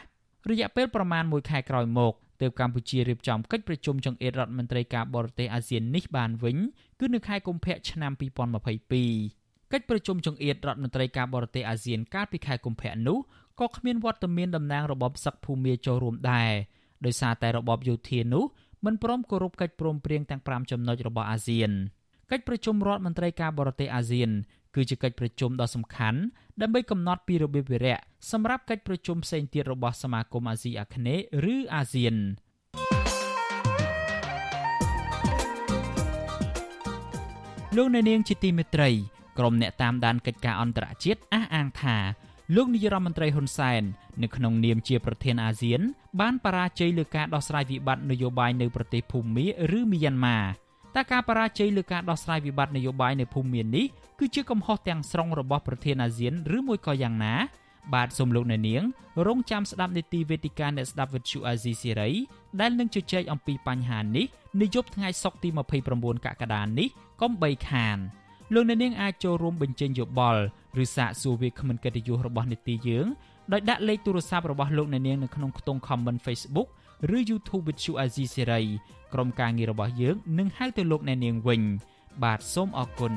[0.50, 6.58] រយៈពេលប្រមាណ1ខែក្រោយមកទើបកម្ពុជារៀបចំកិច្ចប្រជុំចង្អៀតរដ្ឋមន្ត្រីការបរទេសអាស៊ាននេះបានវិញ
[7.00, 8.12] គឺនៅខែកុម្ភៈឆ្នាំ
[8.92, 13.18] 2022កិច្ចប្រជុំចង្អៀតរដ្ឋមន្ត្រីការបរទេសអាស៊ានកាលពីខែកុម្ភៈនោះ
[13.60, 16.52] ក៏គ្មានវត្តមានតំណាងរបបសឹកភូមាចូលរួមដែរ
[17.06, 18.44] ដោយសារតែរបបយោធានោះ
[18.86, 21.74] មិនព្រមគោរពកិច្ចព្រមព្រៀងទាំង5ចំណុចរបស់អាស៊ាន
[22.32, 24.30] កិច្ចប្រជុំរដ្ឋមន្ត្រីការបរទេសអាស៊ាន
[24.76, 26.20] គឺជាកិច្ចប្រជុំដ៏សំខាន់
[26.62, 28.00] ដើម្បីកំណត់ពីរបៀបវិរៈ
[28.32, 32.16] សម្រាប់កិច្ចប្រជុំផ្សេងទៀតរបស់សមាគមអាស៊ីអាគ្នេយ៍ឬអាស៊ាន
[37.76, 38.90] លោកអ្នកនាងជាទីមេត្រី
[39.38, 41.98] ក្រុមអ្នកតាមដានកិច្ចការអន្តរជាតិអះអាងថា
[42.56, 43.84] លោកនាយរដ្ឋមន្ត្រីហ៊ុនសែន
[44.24, 45.82] នៅក្នុងនាមជាប្រធានអាស៊ាន
[46.20, 49.46] បានបរាជ័យលើការដោះស្រាយវិបត្តិនយោបាយនៅប្រទេសភូមា
[49.78, 50.40] ឬមីយ៉ាន់ម៉ា
[50.96, 53.86] តែការបរាជ័យលើការដោះស្រាយវិបត្តិនយោបាយនៅភូមានេះ
[54.20, 57.36] គឺជាកំហុសទាំងស្រុងរបស់ប្រធានអាស៊ានឬមួយក៏យ៉ាងណា
[57.94, 58.84] បាទសូមលោកអ្នកនាង
[59.28, 62.12] រងចាំស្ដាប់នីតិវេទិកាអ្នកស្ដាប់វិទ្យុអាស៊ីសេរី
[62.60, 64.26] ដែលនឹងជជែកអំពីបញ្ហានេះ
[64.62, 65.50] នាយប់ថ្ងៃសុក្រទី
[65.88, 66.88] 29កក្កដានេះ
[67.22, 67.98] កុំបីខាន
[68.54, 70.42] លោកអ្នកនាងអាចចូលរួមបញ្ចេញយោបល់
[70.84, 73.06] ឬសាកសួរវាគ្មិនកិត្តិយសរបស់នីតិយើង
[73.54, 76.68] ដោយដាក់លេខទូរស័ព្ទរបស់លោកអ្នកនាងនៅក្នុងខ្ទង់ comment Facebook
[77.14, 78.62] ឬ YouTube វិទ្យុអាស៊ីសេរី
[79.14, 81.62] ក្រុមការងាររបស់យើងនឹងហៅទៅលោកអ្នកនាងវិញ
[82.24, 83.14] បាទសូមអរគុណ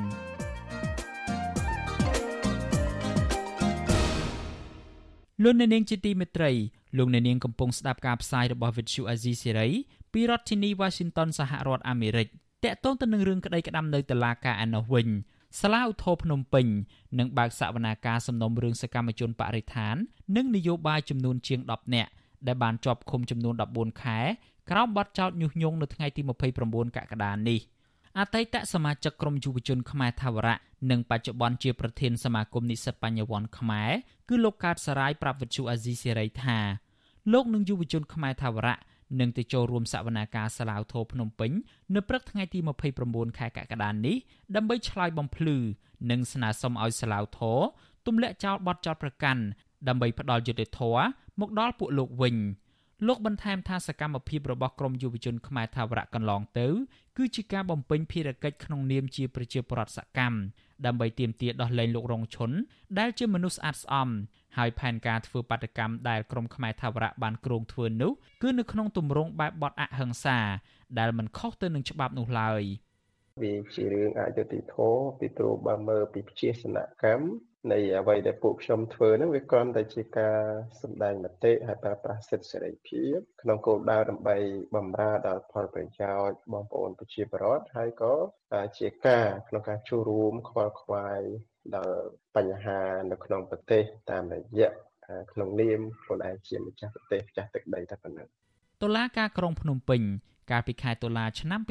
[5.43, 6.51] លោកអ្នកនាងជាទីមេត្រី
[6.97, 9.71] លោកអ្នកនាងកំពុងស្ដាប់ការផ្សាយរបស់ Vuthu Azizi Serai
[10.13, 12.27] ពីរដ្ឋធានី Washington សហរដ្ឋអាមេរិក
[12.63, 15.07] តកតងទៅនឹងរឿងក្តីក្តាំនៅតុលាការឯណោះវិញ
[15.59, 16.67] សាលាឧទ្ធរភ្នំពេញ
[17.19, 19.95] នឹងបើកសវនាការសំណុំរឿងសកម្មជនបរិស្ថាន
[20.35, 22.11] និងនយោបាយចំនួនជាង10នាក់
[22.47, 24.19] ដែលបានជាប់ឃុំចំនួន14ខែ
[24.71, 26.21] ក្រោមបទចោទញុះញង់នៅថ្ងៃទី
[26.59, 27.59] 29កក្កដានេះ
[28.19, 30.55] អតីតសមាជិកក្រុមយុវជនខ្មែរថាវរៈ
[30.91, 33.91] និងបច្ចុប្បន្នជាប្រធានសមាគមនិស្សិតបញ្ញវន្តខ្មែរ
[34.29, 36.57] គឺលោកកើតសរាយប្រាប់វិទ្យុអាស៊ីសេរីថា
[37.33, 38.77] លោកនិងយុវជនខ្មែរថាវរៈ
[39.19, 41.51] នឹងទៅចូលរួមសវនាការសាឡាវធរភ្នំពេញ
[41.95, 42.59] នៅព្រឹកថ្ងៃទី
[42.99, 44.15] 29ខែកក្កដានេះ
[44.55, 45.57] ដើម្បីឆ្លើយបំភ្លឺ
[46.11, 47.59] និងស្នើសុំឲ្យសាឡាវធរ
[48.07, 49.43] ទម្លាក់ចោលបទចោទប្រកាន់
[49.87, 51.03] ដើម្បីផ្ដាល់យុត្តិធម៌
[51.39, 52.35] មកដល់ពួកលោកវិញ
[53.07, 56.67] លោកបន្ថែមថាសកម្មភាពរបស់ក្រមយុវជនខ្មែរថាវរៈកន្លងទៅ
[57.17, 60.37] គឺជាការបំពេញភារកិច្ចក្នុងនាមជាប្រជាពលរដ្ឋសកម្ម
[60.85, 62.51] ដើម្បីទាមទារដោះលែងលោករងឈុន
[62.99, 64.09] ដែលជាមនុស្សស្អាតស្អំ
[64.57, 68.11] ហើយផែនការធ្វើបាតកម្មដែលក្រមខ្មែរថាវរៈបានគ្រោងធ្វើនោះ
[68.43, 70.39] គឺនៅក្នុងទម្រង់បែបបទអហិង្សា
[70.97, 72.63] ដែលមិនខុសទៅនឹងច្បាប់នោះឡើយ
[73.41, 77.27] វាជារឿងអយុត្តិធម៌ពីព្រោះបើមើលពីជាសនកម្ម
[77.71, 80.37] នៃអ្វីដែលពួកខ្ញុំធ្វើហ្នឹងវាគ្រាន់តែជាការ
[80.81, 84.37] សម្ដែងមតិហើយប្រើប្រាស់សិទ្ធិសេរីភាពក្នុងគោលដៅដើម្បី
[84.75, 88.13] បម្រើដល់ផលប្រយោជន៍បងប្អូនប្រជាពលរដ្ឋហើយក៏
[88.79, 91.19] ជាការក្នុងការចូលរួមខ្វល់ខ្វាយ
[91.75, 91.99] ដល់
[92.35, 92.79] បញ្ហា
[93.11, 94.71] នៅក្នុងប្រទេសតាមរយៈ
[95.31, 98.27] ក្នុងនាមខ្លួនឯងជាម្ចាស់ប្រទេសម្ចាស់ទឹកដីតែប៉ុណ្ណឹង
[98.83, 100.01] តុលាការក្រុងភ្នំពេញ
[100.51, 101.61] កាលពីខែតុលាឆ្នាំ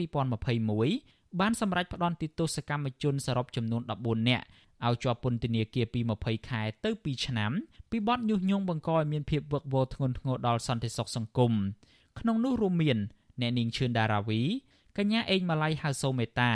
[0.56, 4.44] 2021 បានសម្រេចផ្តន្ទាទោសកម្មជនសរុបចំនួន14នាក់
[4.86, 7.52] ឲ្យជាប់ពន្ធនាគារពី20ខែទៅ2ឆ្នាំ
[7.90, 11.52] ពីបទញុះញង់បង្កឲ្យមានភាពវឹកវរធ្ងន់ធ្ងរដល់សន្តិសុខសង្គម
[12.18, 12.98] ក្នុងនោះរួមមាន
[13.40, 14.40] អ្នកនាងឈឿនដារាវី
[14.98, 16.50] កញ្ញាអេងម៉ាឡៃហៅសូមេតា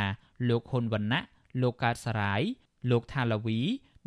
[0.48, 1.22] លោកហ៊ុនវណ្ណៈ
[1.62, 2.42] លោកកើតសរាយ
[2.90, 3.58] លោកថាឡាវី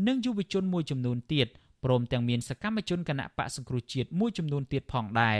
[0.07, 1.47] និងយុវជនមួយចំនួនទៀត
[1.83, 5.39] ព្រមទាំងមានសកម្មជនគណៈបកសង្គ្រោះជាតិមួយចំនួនទៀតផងដែរ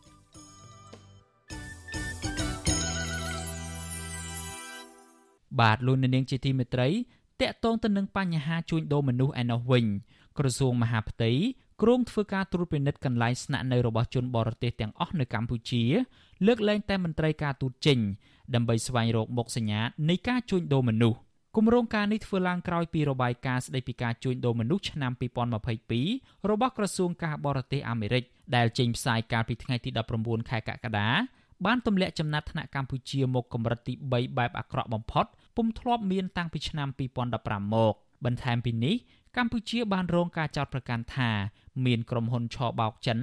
[5.59, 6.89] បាទលោកនាងជាទីមេត្រី
[7.41, 9.85] តកតងទៅនឹងបញ្ហាជួញដូរមនុស្សឯណោះវិញ
[10.37, 11.31] ក្រសួងមហាផ្ទៃ
[11.81, 15.83] គ្រោងធ្វើការត្រួតពិនិត្យកន្លែងស្នាក់នៅរបស់ជនបរទេសទាំងអស់នៅកម្ពុជា
[16.45, 17.99] លើកលែងតែមន្ត្រីការទូតចេញ
[18.55, 21.19] ដើម្បីស្វែងរកមុខសញ្ញានៃការជួញដូរមនុស្ស
[21.57, 25.11] គម្រោងការនេះធ្វើឡើងក្រោយពីរបាយការណ៍ស្តីពីការជួញដូរមនុស្សឆ្នាំ
[25.81, 28.23] 2022របស់ក្រសួងការបរទេសអាមេរិក
[28.55, 31.09] ដែលចេញផ្សាយកាលពីថ្ងៃទី19ខែកក្កដា
[31.65, 36.87] បានទម្លាក់ចំណាត់ថ្នាក់កម្ពុជាមកកម្រិតទី3បែបអាក្រក់បំផុត ពុំធ្លាប់មានតាំងពីឆ្នាំ
[37.31, 37.93] 2015មក
[38.25, 38.95] បន្ថែមពីនេះ
[39.37, 41.29] កម្ពុជាបានរងការចោទប្រកាន់ថា
[41.85, 43.19] មានក្រុមហ៊ុនឆបោកចិន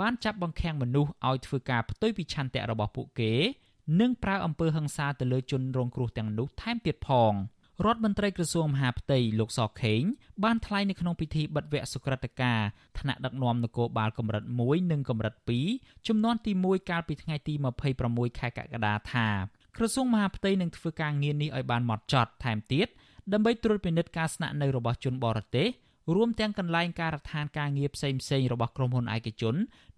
[0.00, 3.32] បានចាប់បង្ខាំងមនុស្សឲ្យធ្វើការផ្ទុយពីឆន្ទៈរបស់ពួកគេ
[4.00, 7.34] និងប្រើអំពើហិង្សាទៅលើជនរងគ្រោះទាំងនោះថែមទៀតផង
[7.84, 10.02] រដ្ឋមន្ត្រីក្រសួងមហាផ្ទៃលោកសខេង
[10.44, 12.60] បានថ្លែងនៅក្នុងពិធីបិទវគ្គសុក្រិតការ
[12.98, 15.34] ថ្នាក់ដឹកនាំនគរបាលកម្រិត1និងកម្រិត
[15.70, 17.54] 2ចំនួនទី1កាលពីថ្ងៃទី
[17.96, 19.28] 26ខែកក្កដាថា
[19.76, 22.86] ក្រសួងមហាផ្ទៃនឹងធ្វើការងារនេះឲ្យបានម៉ត់ចត់ថែមទៀត
[23.32, 25.68] ដើម្បីត្រួតពិនិត្យការស្នាក់នៅរបស់ជនបរទេស
[26.14, 29.54] រួមទាំងកន្លែងការដ្ឋានការងារផ្សេងផ្សេងរបស់ក្រុមហ៊ុនឯកជន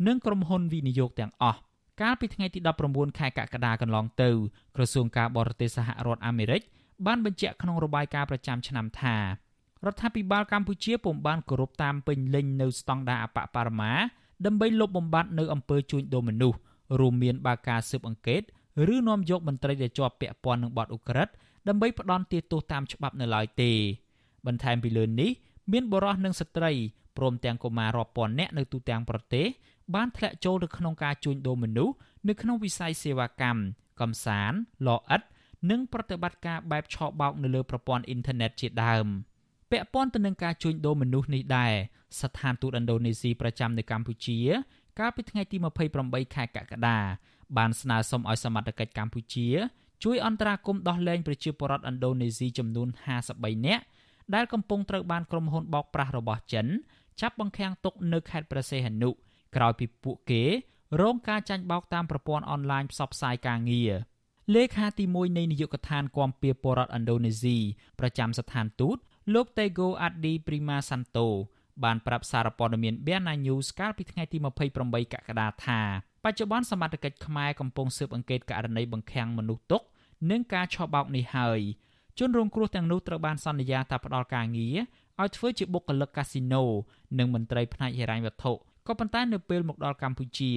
[0.07, 1.59] និងក្រុមហ៊ុនវិនិយោគទាំងអស់
[2.01, 4.31] កាលពីថ្ងៃទី19ខែកក្កដាកន្លងទៅ
[4.77, 6.63] ក្រសួងការបរទេសសហរដ្ឋអាមេរិក
[7.07, 9.25] បានបញ្ជាក់ក្នុងរបាយការណ៍ប្រចាំឆ្នាំថារ
[9.93, 13.93] ដ្ឋាភិបាលកម្ពុជាពុំបានគោរពតាមពេញលេញនៅស្តង់ដារអបបរមា
[14.47, 16.59] ដើម្បីលុបបំបាត់នៅអំពើជួញដូរមនុស្ស
[17.01, 18.43] រួមមានបាការស៊ើបអង្កេត
[18.95, 21.33] ឬនាំយកមន្ត្រីដែលជាប់ពាក់ព័ន្ធនឹងបទឧក្រិដ្ឋ
[21.69, 23.73] ដើម្បីផ្ដន់ទាទោសតាមច្បាប់នៅឡើយទេ
[24.47, 25.31] បន្ថែមពីលើនេះ
[25.73, 26.73] មានបរិសុទ្ធនិងស្ត្រី
[27.17, 29.47] ព្រមទាំងកុមាររាប់ពាន់នាក់នៅទូទាំងប្រទេស
[29.95, 31.95] បានធ្លាក់ចូលទៅក្នុងការជួញដូរមនុស្ស
[32.29, 33.61] នៅក្នុងវិស័យសេវាកម្ម
[34.01, 35.23] កំសាន្តលអិត
[35.71, 39.07] និងប្រតិបត្តិការបែបឆបោកនៅលើប្រព័ន្ធអ៊ីនធឺណិតជាដើម
[39.71, 41.75] ពាក់ព័ន្ធទៅនឹងការជួញដូរមនុស្សនេះដែរ
[42.21, 44.39] ស្ថានទូតឥណ្ឌូនេស៊ីប្រចាំនៅកម្ពុជា
[44.99, 45.57] កាលពីថ្ងៃទី
[45.97, 46.99] 28ខែកក្កដា
[47.57, 49.49] បានស្នើសុំឲ្យសមត្ថកិច្ចកម្ពុជា
[50.05, 52.89] ជួយអន្តរាគមន៍ដោះលែងប្រជាពលរដ្ឋឥណ្ឌូនេស៊ីចំនួន
[53.27, 53.85] 53នាក់
[54.35, 56.67] ដែលកំពុងត្រូវបានក្រុមហ៊ុនបោកប្រាស់របស់ចិន
[57.21, 59.11] ចាប់បង្ខាំងទុកនៅខេត្តព្រះសីហនុ
[59.57, 60.43] ក្រោយពីពួកគេ
[61.01, 63.93] រងការចាញ់បោកតាមប្រព័ន្ធអនឡាញផ្សព្វផ្សាយការងារ
[64.55, 67.57] លេខាទី1នៃនាយកដ្ឋានគាំពៀពលរដ្ឋឥណ្ឌូនេស៊ី
[67.99, 68.99] ប្រចាំស្ថានទូត
[69.35, 71.27] លោក Tego Adi Prima Santo
[71.85, 74.39] បានប្រាប់សារព័ត៌មាន Bena News កាលពីថ្ងៃទី
[74.75, 75.81] 28កក្កដាថា
[76.25, 79.83] បច្ចុប្បន្នសមត្ថកិច្ចខ្មែរកំពុងស៊ើបអង្កេតករណីបង្ខាំងមនុស្សទុក
[80.31, 81.61] និងការឆបោកនេះហើយ
[82.19, 84.77] ជនរងគ្រោះទាំងនោះត្រូវបានសន្យាថាផ្ដល់ការងារ
[85.21, 86.65] ឲ្យធ្វើជាបុគ្គលិកកាស៊ីណូ
[87.19, 88.53] និងមន្ត្រីផ្នែកហិរញ្ញវត្ថុ
[88.87, 90.51] ក៏ប៉ុន្តែនៅពេលមកដល់កម្ពុជា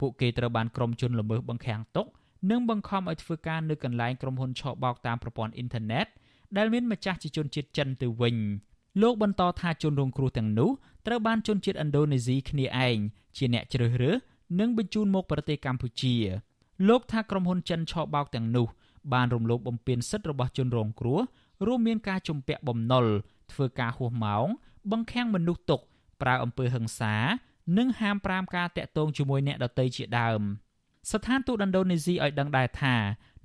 [0.00, 2.06] ពួកគេត្រូវបានក្រុមជនល្មើសបង្ខាំងទុក
[2.50, 6.06] និងបង្ខំឲ្យធ្វើការនៅកន្លែងក្រុមហ៊ុនឆបោកតាមប្រព័ន្ធអ៊ីនធឺណិត
[6.56, 8.36] ដែលមានម្ចាស់ជាជនជាតិចិនទៅវិញ
[9.02, 10.70] លោកបន្តថាជនរងគ្រោះទាំងនោះ
[11.06, 12.96] ត្រូវបានជនជាតិឥណ្ឌូនេស៊ីគ្នាឯង
[13.36, 14.16] ជាអ្នកជ្រើសរើស
[14.60, 16.14] និងបញ្ជូនមកប្រទេសកម្ពុជា
[16.88, 18.66] លោកថាក្រុមហ៊ុនចិនឆបោកទាំងនោះ
[19.12, 21.20] បានរំលោភបំពានសិទ្ធិរបស់ជនរងគ្រោះ
[21.66, 23.06] រួមមានការជំពាក់បំណុល
[23.52, 24.46] ធ្វើការហួសម៉ោង
[24.90, 25.80] បង្ខាំងមនុស្សទុក
[26.22, 27.14] ប្រើអំពើហិង្សា
[27.78, 30.40] និងហាមប្រាមការតាក់ទងជាមួយអ្នកដទៃជាដើម
[31.12, 32.94] ស្ថានទូតឥណ្ឌូនេស៊ីឲ្យដឹងដែរថា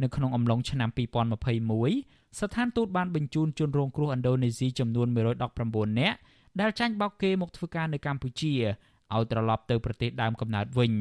[0.02, 0.90] នៅក្នុងអំឡុងឆ្នាំ
[1.58, 6.18] 2021 ស្ថានទូតបានបញ្ជូនជនរងគ្រោះឥណ្ឌូនេស៊ីចំនួន119នាក់
[6.62, 8.54] ដែលចាញ់បោកគេមកធ្វើការនៅកម្ពុជា
[9.14, 10.94] ឲ្យត្រឡប់ទៅប្រទេសដើមកំណើតវិញ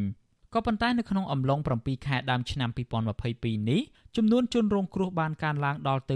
[0.55, 2.71] ក៏ប៉ុន្តែនៅក្នុងអំឡុង7ខែដើមឆ្នាំ
[3.19, 3.81] 2022នេះ
[4.17, 6.15] ចំនួនជនរងគ្រោះបានកើនឡើងដល់ទៅ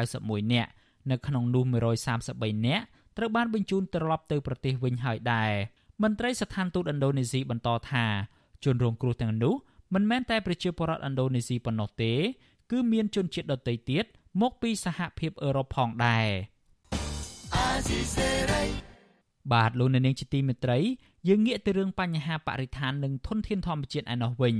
[0.00, 0.70] 291នាក់
[1.10, 1.64] នៅក្នុងនោះ
[2.14, 2.84] 133នាក់
[3.16, 5.52] ត្រូវបានបញ្ជូនត្រឡប់ទៅប្រទេសវិញហើយដែរ
[6.02, 8.04] មន្ត្រីស្ថានទូតឥណ្ឌូនេស៊ីបន្តថា
[8.64, 9.54] ជនរងគ្រោះទាំងនោះ
[9.94, 12.12] មិនមែនតែប្រជាពលរដ្ឋឥណ្ឌូនេស៊ីប៉ុណ្ណោះទេ
[12.70, 14.04] គឺមានជនជាតិដទៃទៀត
[14.40, 16.28] មកពីសហភាពអឺរ៉ុបផងដែរ
[19.52, 20.78] បាទលោកអ្នកនាងជាទីមេត្រី
[21.28, 24.56] យើងងាកទៅរឿងបញ្ហាបរិស្ថាននិងធនធានធម្មជាតិឯណោះវិញ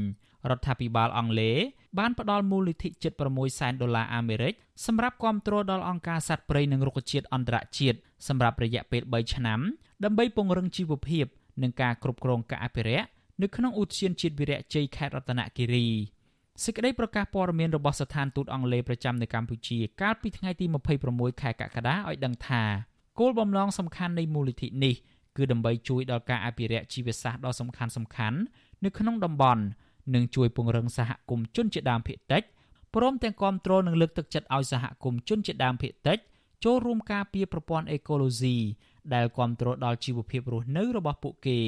[0.50, 1.56] រដ្ឋាភិបាលអង់គ្លេស
[1.98, 4.54] បានផ្ដល់មូលនិធិជិត6សែនដុល្លារអាមេរិក
[4.86, 9.60] សម្រាប់គាំទ្រដល់អង្គការសត្វព្រៃនិងរុក្ខជាតិអន្តរជាតិសម្រាប់រយៈពេល3ឆ្នាំ
[10.04, 11.26] ដើម្បីពង្រឹងជីវភាព
[11.62, 13.06] និងការគ្រប់គ្រងការអភិរក្ស
[13.42, 15.86] នៅក្នុងឧទ្យានជាតិវីរៈជ័យខេត្តរតនគិរី
[16.60, 20.66] សេចក្តីប្រកាសព័ត៌មានរបស់ស្ថានទូតអង់គ្លេសប្រចាំនៅកម្ពុជាកាលពីថ្ងៃទី
[21.04, 22.62] 26ខែកក្កដាឲ្យដឹងថា
[23.18, 24.94] គោលបំណងសំខាន់នៃមូលនិធិនេះ
[25.36, 28.38] គឺដើម្បីជួយដល់ការអភិរក្សជីវសាស្ត្រដ៏សំខាន់សំខាន់
[28.84, 29.62] នៅក្នុងតំបន់
[30.14, 32.42] និងជួយពង្រឹងសហគមន៍ជនជាតិដើមភាគតិច
[32.94, 36.18] ព្រមទាំងគ្រប់គ្រងនិងលើកទឹកចិត្តឲ្យសហគមន៍ជនជាតិដើមភាគតិច
[36.64, 38.56] ចូលរួមការពារប្រព័ន្ធអេកូឡូស៊ី
[39.14, 41.58] ដែលគ្រប់គ្រងដល់ជីវភាពរស់នៅរបស់ពួកគេ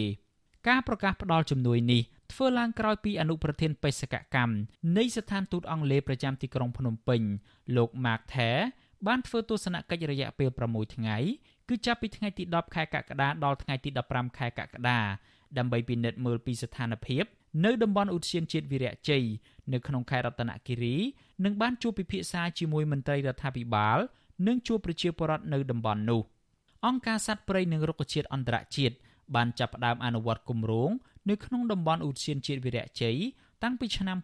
[0.68, 4.54] ការប្រកាសផ្ដល់ជំនួយនេះធ្វើឡើងក្រោយពីអនុប្រធានបេសកកម្ម
[4.96, 7.22] នៃស្ថានទូតអង់គ្លេសប្រចាំទីក្រុងភ្នំពេញ
[7.76, 8.60] លោក Mark Thayer
[9.06, 11.16] បានធ្វើទស្សនកិច្ចរយៈពេល6ថ្ងៃ
[11.68, 15.00] គឺចាប់ពីថ្ងៃទី10ខែកក្កដាដល់ថ្ងៃទី15ខែកក្កដា
[15.58, 17.24] ដើម្បីពិនិត្យមើលពីស្ថានភាព
[17.64, 19.24] នៅតំបន់ឧទ្យានជាតិវីរៈជ័យ
[19.72, 20.96] នៅក្នុងខេត្តរតនគិរី
[21.44, 23.98] និងបានជួបពិភាក្សាជាមួយមន្ត្រីរដ្ឋាភិបាល
[24.46, 26.20] និងជួបប្រជាពលរដ្ឋនៅតំបន់នោះ
[26.86, 28.94] អង្គការសត្វព្រៃនិងរុក្ខជាតិអន្តរជាតិ
[29.34, 30.90] បានចាប់ផ្ដើមអនុវត្តគម្រោង
[31.30, 33.16] នៅក្នុងតំបន់ឧទ្យានជាតិវីរៈជ័យ
[33.62, 34.16] តាំងពីឆ្នាំ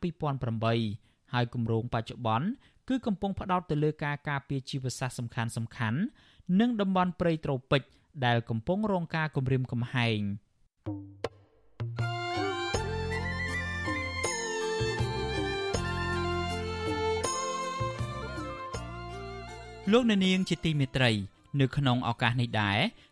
[0.63, 2.49] 2008ហើយគម្រោងបច្ចុប្បន្ន
[2.89, 6.01] គឺកំពុងផ្ដោតទៅលើការការពារជីវសាស្ត្រសំខាន់សំខាន់
[6.61, 7.83] និងតំបន់ព្រៃត្រូពិច
[8.27, 10.21] ដែលកំពុងរងការគំរាមកំហែង
[19.93, 21.11] លោកអ្នកនាងជាទីមេត្រី
[21.61, 22.79] នៅក្នុងឱកាសនេះដែរ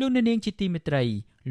[0.00, 1.02] លោកអ្នកនាងជាទីមេត្រី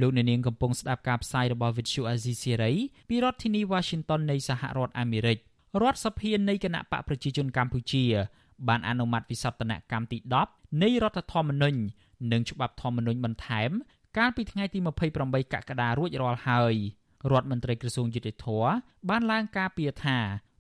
[0.02, 2.76] លោកអ្នកនាងកំពុងស្ដាប់ការផ្សាយរបស់ Vuthu Azizi Serai
[3.10, 5.38] ពីរដ្ឋធានី Washington នៃសហរដ្ឋអាមេរិក
[5.82, 8.04] រដ្ឋសភានៃគណៈបកប្រជាជនកម្ពុជា
[8.68, 10.18] បានអនុម័តវិសោធនកម្មទី
[10.50, 11.80] 10នៃរដ្ឋធម្មនុញ្ញ
[12.32, 13.72] និងច្បាប់ធម្មនុញ្ញបន្ថែម
[14.18, 14.80] កាលពីថ្ងៃទី
[15.16, 16.76] 28កក្កដារួចរាល់ហើយ
[17.32, 18.48] រដ្ឋមន្ត្រីក្រសួងយុតិធធ
[19.10, 20.18] បានឡើងការពីថា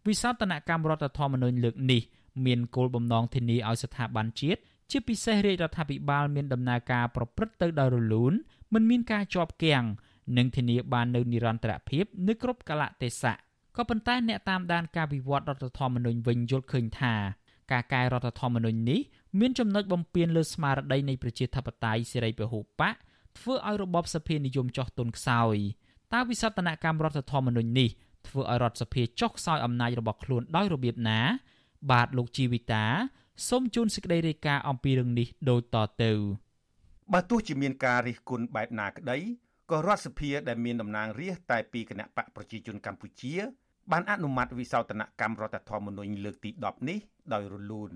[0.07, 2.01] វិសោធនកម្មរដ្ឋធម្មនុញ្ញលើកនេះ
[2.45, 8.33] មានគោលបំណងធានាឲ្យស្ថាប័នជាតិ ជាពិសេសរាជរដ្ឋាភិបាលមានដំណើរការប្រព្រឹត្តទៅដោយរលូន
[8.73, 9.83] មិនមានការជាប់គាំង
[10.37, 13.35] និងធានាបាននូវនិរន្តរភាពនៅគ្រប់កលៈទេសៈ
[13.77, 17.15] ក៏ប៉ុន្តែអ្នកតាមដានការវិវត្តរដ្ឋធម្មនុញ្ញវិញយល់ឃើញថា
[17.71, 18.99] ការកែរដ្ឋធម្មនុញ្ញនេះ
[19.39, 22.95] មានចំណុចបំពានលើស្មារតីនៃប្រជាធិបតេយ្យសេរីពហុបក
[23.37, 25.55] ធ្វើឲ្យរបបសភានិយមចោះទុនខ្សោយ
[26.13, 27.89] តើវិសោធនកម្មរដ្ឋធម្មនុញ្ញនេះ
[28.27, 31.19] ធ្វើឲ្យរដ្ឋសភាចុះខ្សោយអំណាចរបស់ខ្លួនដោយរបៀបណា
[31.91, 32.85] បាទលោកជីវិតា
[33.49, 36.11] សូមជូនសេចក្តីរាយការណ៍អំពីរឿងនេះដូចតទៅ
[37.13, 39.17] បើទោះជាមានការរិះគន់បែបណាក្តី
[39.71, 43.33] ក៏រដ្ឋសភាដែលមានតំណាងរាស្ត្រតែពីគណៈបកប្រជាជនកម្ពុជា
[43.91, 46.99] បានអនុម័តវិសោធនកម្មរដ្ឋធម្មនុញ្ញលើកទី10នេះ
[47.33, 47.91] ដោយរលូន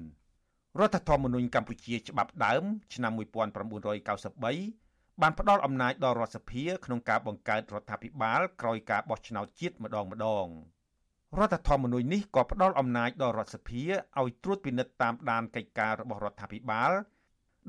[0.79, 10.45] រដ្ឋធម្មនុញ្ញកម្ពុជាច្បាប់ដើម ឆ្នាំ1993បានផ្ដល់អំណាចដល់រដ្ឋសភាក្នុងការបង្កើតរដ្ឋាភិបាលក្រោយការបោះឆ្នោតជាតិម្ដងម្ដង
[11.40, 16.92] រដ្ឋធម្មនុញ្ញនេះក៏ផ្ដល់អំណាចដល់រដ្ឋសភាឲ្យត្រួតពិនិត្យតាមដានកិច្ចការរបស់រដ្ឋាភិបាល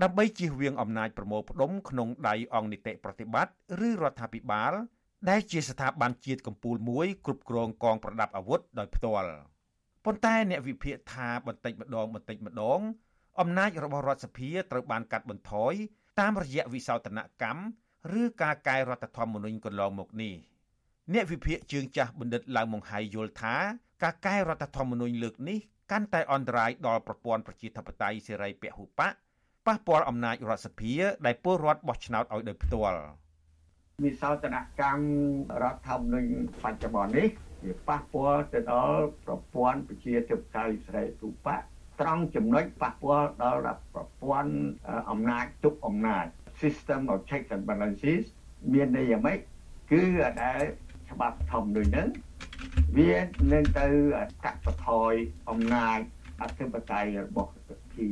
[0.03, 3.53] ដើម្បីជៀសវាងអំណាចប្រមូលផ្ដុំក្នុងដៃអង្គនីតិប្រតិបត្តិ
[3.87, 4.73] ឬរដ្ឋាភិបាល
[5.29, 9.31] ដែលជាស្ថាប័នជាតិកម្ពុជាមួយគ្រប់គ្រងកងប្រដាប់អាវុធដោយផ្ទាល់
[10.05, 12.81] ប៉ុន្តែអ្នកវិភាគថាបន្តិចម្ដងបន្តិចម្ដង
[13.40, 15.73] អំណាចរបស់រដ្ឋសភាត្រូវបានកាត់បន្ថយ
[16.21, 17.64] តាមរយៈវិសោធនកម្ម
[18.21, 20.35] ឬការកែរដ្ឋធម្មនុញ្ញកន្លងមកនេះ
[21.14, 23.55] អ្នកវិភាគជើងចាស់បណ្ឌិតឡៅម៉ុងហៃយល់ថា
[24.03, 25.59] ការកែរដ្ឋធម្មនុញ្ញលើកនេះ
[25.92, 29.12] កាន់តែអន្តរាយដល់ប្រព័ន្ធប្រជាធិបតេយ្យសេរីពហុបក
[29.66, 30.92] ប៉ះពាល់អំណាចរដ្ឋសភា
[31.27, 33.01] ដែលពលរដ្ឋបោះឆ្នោតឲ្យដោយផ្ទាល់
[34.05, 35.07] វិសោធនកម្ម
[35.62, 36.31] រដ្ឋធម្មនុញ្ញ
[36.62, 37.29] បច្ចុប្បន្ននេះ
[37.64, 41.61] វាប៉ះពាល់ទៅដល់ប្រព័ន្ធប្រជាធិបតេយ្យសេរីពហុបក
[42.01, 44.55] ត្រង់ចំណុចប៉ះពាល់ដល់ប្រព័ន្ធ
[45.11, 46.25] អំណាចទុកអំណាច
[46.62, 48.25] system of checks and balances
[48.73, 49.38] មានន័យយ៉ាងម៉េច
[49.92, 50.03] គឺ
[50.42, 50.62] ដែល
[51.16, 52.09] ច្បាប់ធម្មនុញ្ញហ្នឹង
[52.96, 53.12] វា
[53.52, 53.87] នឹងទៅ
[54.44, 55.12] កាត់បន្ថយ
[55.50, 55.98] អំណាច
[56.42, 58.11] អធិបតេយ្យរបស់សភា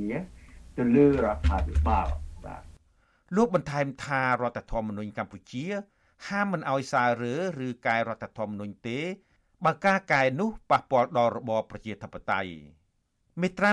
[0.76, 2.06] ទៅលើរដ្ឋាភិបាល
[2.44, 2.62] បាទ
[3.36, 5.64] លោកបន្ថែមថារដ្ឋធម្មនុញ្ញកម្ពុជា
[6.28, 7.34] ហាមមិនអោយសាររើ
[7.66, 8.98] ឬកែរដ្ឋធម្មនុញ្ញទេ
[9.64, 12.52] បើការកែនោះប៉ះពាល់ដល់របបប្រជាធិបតេយ្យ
[13.40, 13.70] មាត្រា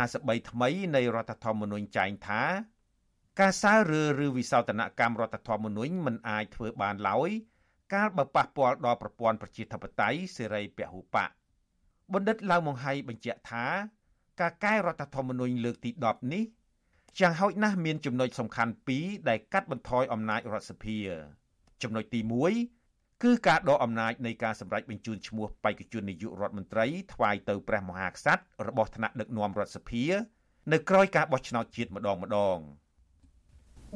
[0.00, 2.42] 153ថ្មីនៃរដ្ឋធម្មនុញ្ញចែងថា
[3.40, 7.30] ការសាររើឬវិសោធនកម្មរដ្ឋធម្មនុញ្ញមិនអាចធ្វើបានឡើយ
[7.92, 11.30] កាលបើប៉ះពាល់ដល់ប្រព័ន្ធប្រជាធិបតេយ្យសេរីពហុបក
[12.12, 13.64] បណ្ឌិតឡៅម៉ុងហៃបញ្ជាក់ថា
[14.40, 16.44] ការកែរដ្ឋធម្មនុញ្ញលើកទី10នេះ
[17.20, 20.98] យ៉ាងហោចណាស់មានចំណុចសំខាន់ពីរដែលកាត់បន្ថយអំណាចរដ្ឋសភា
[21.82, 22.20] ចំណុចទី
[22.70, 30.04] 1គឺការដកអំណាចនៃការសម្រេចបញ្ជូនឈ្មោះបេក្ខជននាយករដ្ឋមន្ត្រីថ្វាយទៅព្រះមហាក្សត្ររបស់ថ្នាក់ដឹកនាំរដ្ឋសភា
[30.72, 32.58] នៅក្រោយការបោះឆ្នោតជាតិម្ដងម្ដង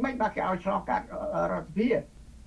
[0.05, 1.05] មិនបាក់គេឲ្យឆ្លងកាត់
[1.53, 1.89] រដ្ឋសភា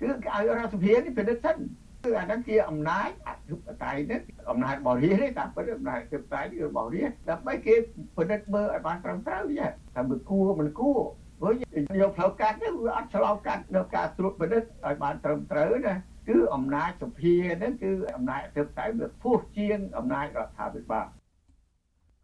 [0.02, 1.56] គឺគេឲ្យរដ្ឋសភានេះពិនិត្យសិន
[2.04, 7.74] គឺអាហ្នឹងជាអំណាចអធិបតេយ្យនេះអំណាចបរិយាទេតាមពិតអំណាចអធិបតេយ្យនេះរបស់រាជដើម្បីគេ
[8.16, 11.00] ពិនិត្យមើលឲ្យបានត្រឹមត្រូវយ៉ាថាមិនគួរមិនគួរ
[11.40, 11.52] ព្រោះ
[12.00, 15.94] យកផ្លូវកាត់នេះវាអត់ឆ្លងកាត់នៅការត្រួតពិនិត្យឲ្យបានត្រឹមត្រូវណា
[16.28, 21.06] គឺអំណាចសភាហ្នឹងគឺអំណាចអធិបតេយ្យវាខ្ពស់ជាងអំណាចរដ្ឋាភិបាល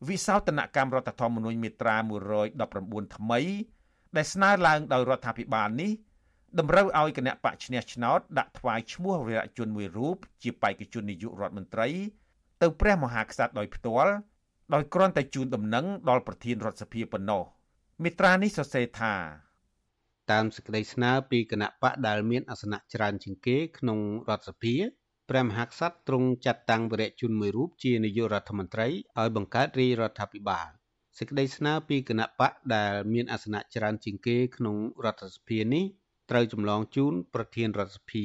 [0.08, 1.96] វិសោធនកម្មរដ្ឋធម្មនុញ្ញមាត្រា
[2.56, 3.40] 119ថ្មី
[4.16, 5.90] ដែលស្នើឡើងដោយរដ្ឋាភិបាលនេះ
[6.58, 11.88] តម្រូវឲ្យគណៈបកឈ្នះឆ្នោតដាក់ថ្វាយឈ្មោះវីរៈជនមួយរូបជាបេក្ខជននាយករដ្ឋមន្ត្រី
[12.62, 14.12] ទៅព្រះមហាក្សត្រដោយផ្ទាល់
[14.74, 17.42] ដោយគ្រាន់តែជូនដំណឹងដល់ប្រធានរដ្ឋសភាប៉ុណ្ណោះ
[18.02, 19.14] មេត្រានេះសរសេរថា
[20.30, 24.74] តាមសេចក្តីស្នើពីគណៈបកដែលមានអាសនៈច្រើនជាងគេក្នុងរដ្ឋសភា
[25.30, 30.68] ព្រះមហាក្សត្រទ្រង់ចាត់តាំងវរៈជនមួយរូបជានាយករដ្ឋមន្ត្រីឲ្យបង្កើតរាជរដ្ឋាភិបាល
[31.18, 35.84] សេចក្តីស្នើពីគណៈបកដែលមានអាសនៈច្រើនជាងគេក្នុងរដ្ឋសភានេះ
[36.30, 38.24] ត្រូវចម្លងជូនប្រធានរដ្ឋសភា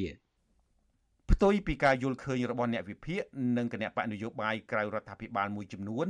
[1.31, 3.21] ផ្ទុយពីការយល់ឃើញរបស់អ្នកវិភាគ
[3.57, 6.07] និងគណៈបកនយោបាយក្រៅរដ្ឋាភិបាលមួយចំនួន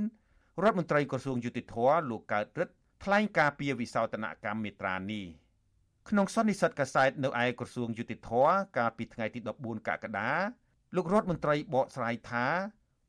[0.63, 1.75] រដ្ឋមន្ត្រីក្រសួងយុតិធធ
[2.09, 2.73] លោកកើតរិទ្ធ
[3.03, 5.25] ថ្លែងការពីវិសោធនកម្មមេត្រានេះ
[6.09, 8.31] ក្នុងសន្និសីទកាសែតនៅឯក្រសួងយុតិធធ
[8.77, 10.31] កាលពីថ្ងៃទី14កក្កដា
[10.95, 12.45] លោករដ្ឋមន្ត្រីបកស្រាយថា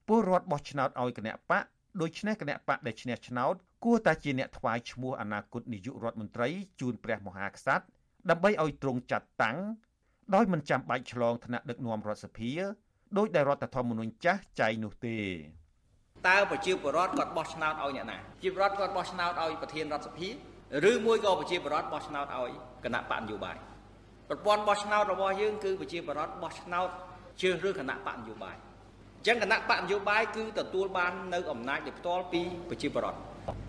[0.09, 1.65] ពលរដ្ឋបោះឆ្នោតឲ្យគណៈបក
[2.01, 3.55] ដូច្នេះគណៈបកដែលឈ្នះឆ្នោត
[3.85, 6.49] គួរតែជាអ្នកថ្វាយឈ្មោះអនាគតនាយករដ្ឋមន្ត្រី
[6.81, 7.85] ជូនព្រះមហាក្សត្រ
[8.31, 9.57] ដើម្បីឲ្យទ្រង់ចាត់តាំង
[10.35, 12.51] ដោយមិនចាំបាច់ឆ្លងថ្នាក់ដឹកនាំរដ្ឋសភា
[13.19, 15.17] ដោយដែលរដ្ឋធម្មនុញ្ញចាស់ចែងនោះទេ
[16.29, 20.29] តើប្រជាពលរដ្ឋគាត់បោះឆ្នោតឲ្យអ្នកណាប្រជាពលរដ្ឋគាត់បោះឆ្នោតឲ្យប្រធានរដ្ឋសភា
[20.91, 22.51] ឬមួយក៏ប្រជាពលរដ្ឋបោះឆ្នោតឲ្យ
[22.85, 23.57] គណៈបកនយោបាយ
[24.29, 26.89] ប្រព័ន្ធបោះឆ្នោតរបស់យើងគឺប្រជាពលរដ្ឋបោះឆ្នោត
[27.41, 28.57] ជ្រើសរើសគណៈបកនយោបាយ
[29.17, 33.19] អញ្ចឹងគណៈបកនយោបាយគឺទទួលបាននៅអំណាចដោយផ្ទាល់ពីប្រជាពលរដ្ឋ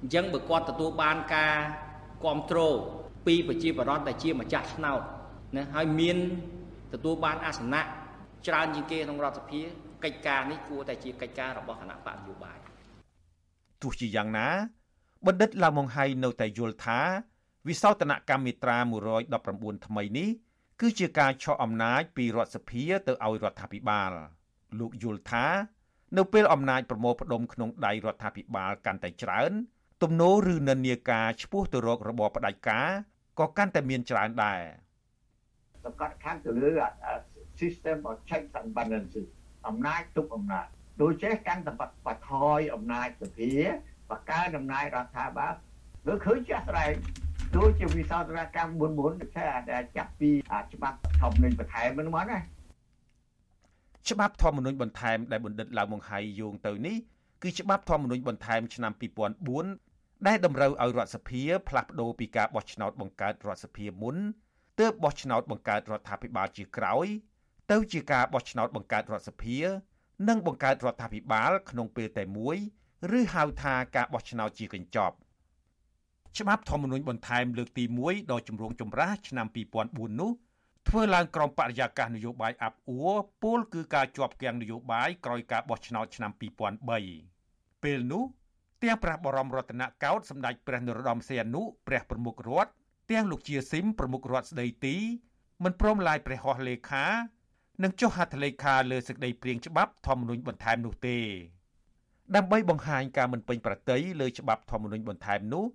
[0.02, 1.58] អញ្ចឹងបើគាត់ទទួលបានការ
[2.24, 2.78] គ្រប់គ្រង
[3.26, 5.02] ពីប្រជាពលរដ្ឋដែលជាម្ចាស់ឆ្នោត
[5.56, 6.18] ណាហើយមាន
[6.94, 7.82] ទទួលបានអាសនៈ
[8.48, 9.62] ច្រើនជាងគេក្នុងរដ្ឋសភា
[10.04, 12.58] កិច្ចការនេះគួរតែជាកិច្ចការរបស់គណៈបកនយោបាយ
[13.82, 14.48] ទោះជាយ៉ាងណា
[15.26, 17.00] បណ្ឌិតឡាវម៉ុងហៃនៅតែយល់ថា
[17.68, 18.78] វិសោធនកម្មមេត្រា
[19.32, 20.30] 119ថ្មីនេះ
[20.82, 24.12] គឺជាការឆក់អំណាចពីរដ្ឋសភាទៅឲ្យរដ្ឋាភិបាល
[24.80, 25.46] លោកយល់ថា
[26.18, 29.52] នៅពេលអំណាចប្រមូលផ្ដុំក្នុងដៃរដ្ឋាភិបាលកាន់តែច្រើន
[30.04, 32.90] ទំនោរឬនិន្នាការឆ្ពោះទៅរករបបផ្ដាច់ការ
[33.40, 34.62] ក៏កាន់តែមានច្រើនដែរ
[35.86, 36.72] សង្កត់ខាងទៅលើ
[37.60, 39.28] system of checks and balances
[39.68, 40.68] អំណាចទុកអំណាច
[41.02, 41.74] ដូចចេះកាន់តែ
[42.06, 43.52] បថយអំណាចសភា
[44.10, 45.54] បកកើអំណាចរដ្ឋាភិបាល
[46.08, 46.94] លើឃើញចាស់ស្រែក
[47.58, 50.30] ដូចជាវិសោធនកម្ម44ដូចថាដែលចាប់ពី
[50.74, 52.40] ច្បាប់ធម្មនុញ្ញបន្ថែមហ្នឹងមកណា
[54.10, 56.98] ច្បាប់ធម្មនុញ្ញបន្ថែមដែលបណ្ឌិតឡាវម៉ុងហៃយោងទៅនេះ
[57.44, 59.85] គឺច្បាប់ធម្មនុញ្ញបន្ថែមឆ្នាំ2004
[60.28, 64.16] ដែលតម្រូវឲ្យរដ្ឋសភាផ្លាស់ប្តូរពីការបោះឆ្នោតបង្កើតរដ្ឋសភាមុន
[64.80, 67.08] ទើបបោះឆ្នោតបង្កើតរដ្ឋាភិបាលជាក្រោយ
[67.72, 69.58] ទៅជាការបោះឆ្នោតបង្កើតរដ្ឋសភា
[70.30, 72.58] និងបង្កើតរដ្ឋាភិបាលក្នុងពេលតែមួយ
[73.18, 75.16] ឬហៅថាការបោះឆ្នោតជាកញ្ចប់
[76.38, 79.48] ច្បាប់ធម្មនុញ្ញបន្ថែមលើកទី1ដ៏ជំរងចម្រាស់ឆ្នាំ
[79.84, 80.32] 2004នោះ
[80.88, 88.24] ធ្វើឡើងក្រោមបរិយាកាសនយោបាយអាប់អួរពលគឺការជាប់គាំងនយោបាយក្រោយការបោះឆ្នោតឆ្នាំ2003ពេលនោះ
[88.86, 92.72] ទាំងព្រះបរមរតនកោដ្ឋសម្ដេចព្រះនរោត្តមសីហនុព្រះប្រមុខរដ្ឋ
[93.12, 94.96] ទាំងលោកជាស៊ីមប្រមុខរដ្ឋស្ដីទី
[95.64, 97.06] មិនព្រមឡាយព្រះហស្ថលេខា
[97.84, 101.18] និងចុះហត្ថលេខាលើសេចក្តីព្រាងច្បាប់ធម្មនុញ្ញបន្ថែមនោះទេ
[102.36, 105.66] ដើម្បីបង្ហាញការមិនពេញប្រតិយលើច្បាប់ធម្មនុញ្ញបន្ថែមនោះ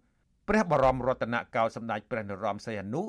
[0.49, 3.03] ព្រះបរមរតនកោដ្ឋសម្ដេចព្រះនរោត្តមសីហនុ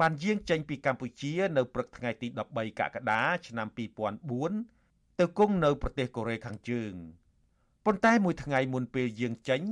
[0.00, 3.68] បានយាងចេញពីកម្ពុជានៅព្រឹកថ្ងៃទី13កក្កដាឆ្នាំ
[4.44, 6.94] 2004ទៅគង់នៅប្រទេសកូរ៉េខាងជើង
[7.86, 9.62] ប៉ុន្តែមួយថ្ងៃមុនពេលយាងចេញ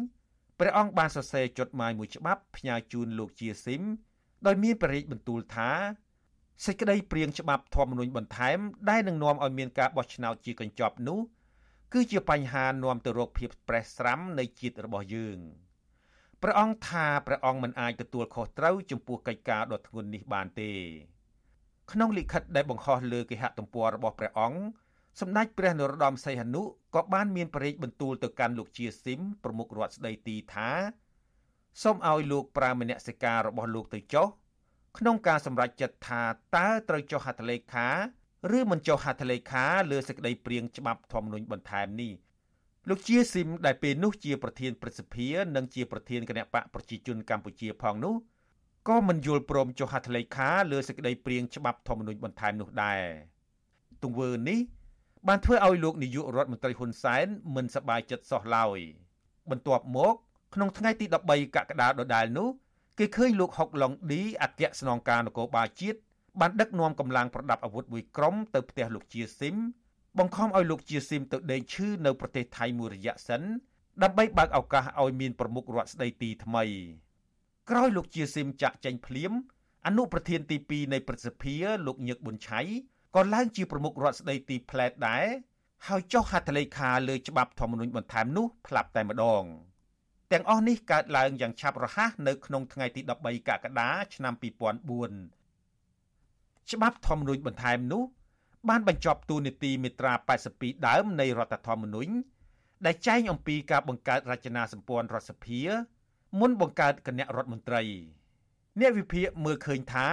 [0.58, 3.82] ព្រះអង្គបានសរសេរចុតម៉ាយមួយច្បាប់ផ្ញើជូនលោកជាស៊ីម
[4.46, 5.70] ដោយមានប្រេកបន្ទូលថា
[6.64, 8.58] សេចក្តីព្រៀងច្បាប់ធម្មនុញ្ញបន្ថែម
[8.90, 11.18] ដែលនឹងនាំឲ្យមានការបោះឆ្នោតជាកញ្ចប់នោះ
[11.92, 15.38] គឺជាបញ្ហានាំទៅរកភាពប្រេះស្រាំនៃជាតិរបស់យើង
[16.42, 20.72] ព្រះអង្គថាព្រះអង្គមិនអាចទទួលខុសត្រូវចំពោះកិច្ចការដ៏ធ្ងន់នេះបានទេ
[21.92, 24.60] ក្នុងលិខិតដែលបង្ហោះលើគេហទំព័ររបស់ព្រះអង្គ
[25.20, 26.62] សម្ដេចព្រះនរោត្តមសីហនុ
[26.94, 30.70] ក៏បានមានប្រេកបន្ទូលទៅកាន់លោកជាស៊ីមប្រមុខរដ្ឋស្ដីទីថា
[31.82, 34.26] សូមឲ្យលោកប្រើមនសិការរបស់លោកទៅចុះ
[34.98, 36.22] ក្នុងការសម្រេចចិត្តថា
[36.56, 37.88] តើត្រូវចុះហត្ថលេខា
[38.56, 42.12] ឬមិនចុះហត្ថលេខាលើសេចក្តីព្រាងច្បាប់ធម្មនុញ្ញបន្ថែមនេះ
[42.88, 48.14] លោកជាស៊ីមដែលពេលនោះជាប្រធានព្រឹទ្ធសភានិងជាប្រធានគណៈបកប្រជាជនកម្ពុជាផងនោះ
[48.88, 53.02] ក៏មិនយល់ព្រមចុះហត្ថលេខាលើសេចក្តីព្រាងច្បាប់ធម្មនុញ្ញបន្ថែមនោះដែរ
[54.02, 54.60] ទង្វើនេះ
[55.28, 58.78] បានធ្វើឲ្យលោកនាយករដ្ឋមន្ត្រីហ៊ុនសែនមិនសប្បាយចិត្តសោះឡើយ
[59.50, 60.14] បន្ទាប់មក
[60.54, 62.48] ក្នុងថ្ងៃទី13កក្កដាដដែលនោះ
[62.98, 65.98] គេឃើញលោកហុកឡុងឌីអគ្គស្នងការនគរបាលជាតិ
[66.40, 69.56] បានដឹកនាំកម្លាំងប្រដាប់អាវុធមួយក្រុមទៅផ្ទះលោកជាស៊ីម
[70.18, 73.42] បង្ខំឲ្យលោកជាស៊ីមទៅដេកឈឺនៅប្រទេសថៃមួយរយៈសិន
[74.02, 76.64] ដើម្បីបើកឱកាសឲ្យមានប្រមុខរដ្ឋស្ដីទីថ្មី
[77.70, 79.32] ក្រោយលោកជាស៊ីមចាក់ចេញភ្លាម
[79.86, 81.54] អនុប្រធានទី2នៃប្រសិទ្ធិ
[81.86, 82.60] លោកញឹកប៊ុនឆៃ
[83.14, 85.24] ក៏ឡើងជាប្រមុខរដ្ឋស្ដីទីផ្លែតដែរ
[85.86, 89.44] ហើយចុះហត្ថលេខាលើច្បាប់ធម្មនុញ្ញបន្ថែមនោះផ្លាប់តែម្ដង។
[90.32, 94.42] ទាំងអស់នេះកើតឡើងយ៉ាងឆាប់រហ័សនៅក្នុងថ្ងៃទី13កក្កដាឆ្នាំ2004
[96.72, 98.02] ច្បាប់ធម្មនុញ្ញបន្ថែមនោះ
[98.68, 100.12] បានបញ្ចប់ទូនីតិមេត្រា
[100.50, 102.12] 82ដើមនៃរដ្ឋធម្មនុញ្ញ
[102.86, 105.60] ដែលចែងអំពីការបង្កើតរចនាសម្ព័ន្ធរដ្ឋសភា
[106.40, 107.82] មុនបង្កើតគណៈរដ្ឋមន្ត្រី
[108.80, 110.06] អ្នកវិភាគមើលឃើញថា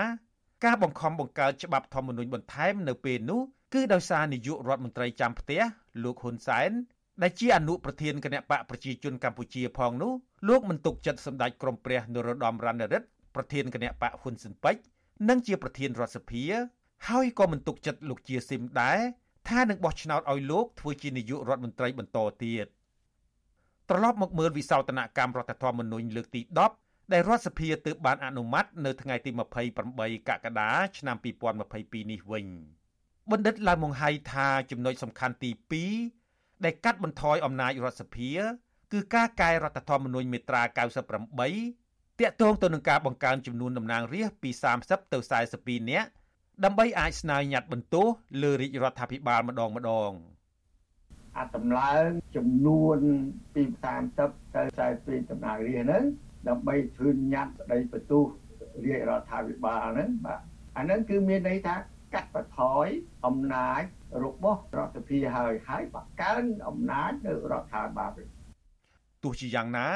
[0.65, 3.41] ការបង្ខំបង្កើតច្បាប់ធម្មនុញ្ញបន្ថែមនៅពេលនោះ
[3.73, 5.61] គឺដោយសារនាយករដ្ឋមន្ត្រីចាំផ្ទះ
[6.03, 6.71] លោកហ៊ុនសែន
[7.21, 10.11] ដែលជាអនុប្រធានគណៈបកប្រជាជនកម្ពុជាផងនោះ
[10.49, 13.05] លោកមិនទុកចិត្តសម្ដេចក្រមព្រះនរោត្តមរណរដ្ឋ
[13.35, 14.81] ប្រធានគណៈបកហ៊ុនស៊ិនពេជ្រ
[15.29, 16.43] និងជាប្រធានរដ្ឋសភា
[17.09, 18.99] ហើយក៏មិនទុកចិត្តលោកជាស៊ីមដែរ
[19.49, 22.65] ថានឹងបោះឆ្នោតឲ្យលោកធ្វើជានាយករដ្ឋមន្ត្រីបន្តទៀត
[23.89, 29.31] ត្រឡប់មកមើលវិសោធនកម្មរដ្ឋធម្មនុញ្ញលើកទី10 ដែលរដ្ឋសភាទើបបានអនុម័តនៅថ្ងៃទី
[29.79, 31.17] 28កក្កដាឆ្នាំ
[31.63, 32.45] 2022នេះវិញ
[33.31, 35.51] បណ្ឌិតឡាវម៉ុងហៃថាចំណុចសំខាន់ទី
[36.07, 38.31] 2ដែលកាត់បន្ថយអំណាចរដ្ឋសភា
[38.91, 40.63] គឺការកែរដ្ឋធម្មនុញ្ញមាត្រា
[41.47, 44.49] 98តាក់ទងទៅនឹងការបង្កើនចំនួនតំណាងរាស្ត្រពី
[44.81, 45.17] 30ទៅ
[45.55, 46.09] 42នាក់
[46.63, 48.07] ដើម្បីអាចស្នើញត្តិបន្ទោស
[48.41, 50.11] លើរាជរដ្ឋាភិបាលម្ដងម្ដង
[51.37, 52.97] អាតម្លើងចំនួន
[53.55, 53.63] ពី
[54.09, 54.63] 30ទៅ
[54.97, 56.03] 42តំណាងរាស្ត្រហ្នឹង
[56.49, 58.25] ដើម្បីធ្វើញត្តិស្ដីបន្ទោស
[58.85, 60.39] រាជរដ្ឋាភិបាលហ្នឹងបាទ
[60.77, 61.75] អាហ្នឹងគឺមានន័យថា
[62.13, 62.87] កាត់បន្ថយ
[63.25, 63.81] អំណាច
[64.23, 68.11] របស់រដ្ឋាភិបាលហើយហើយបង្កើនអំណាចនៅរដ្ឋាភិបាល
[69.23, 69.87] ទោះជាយ៉ាងណា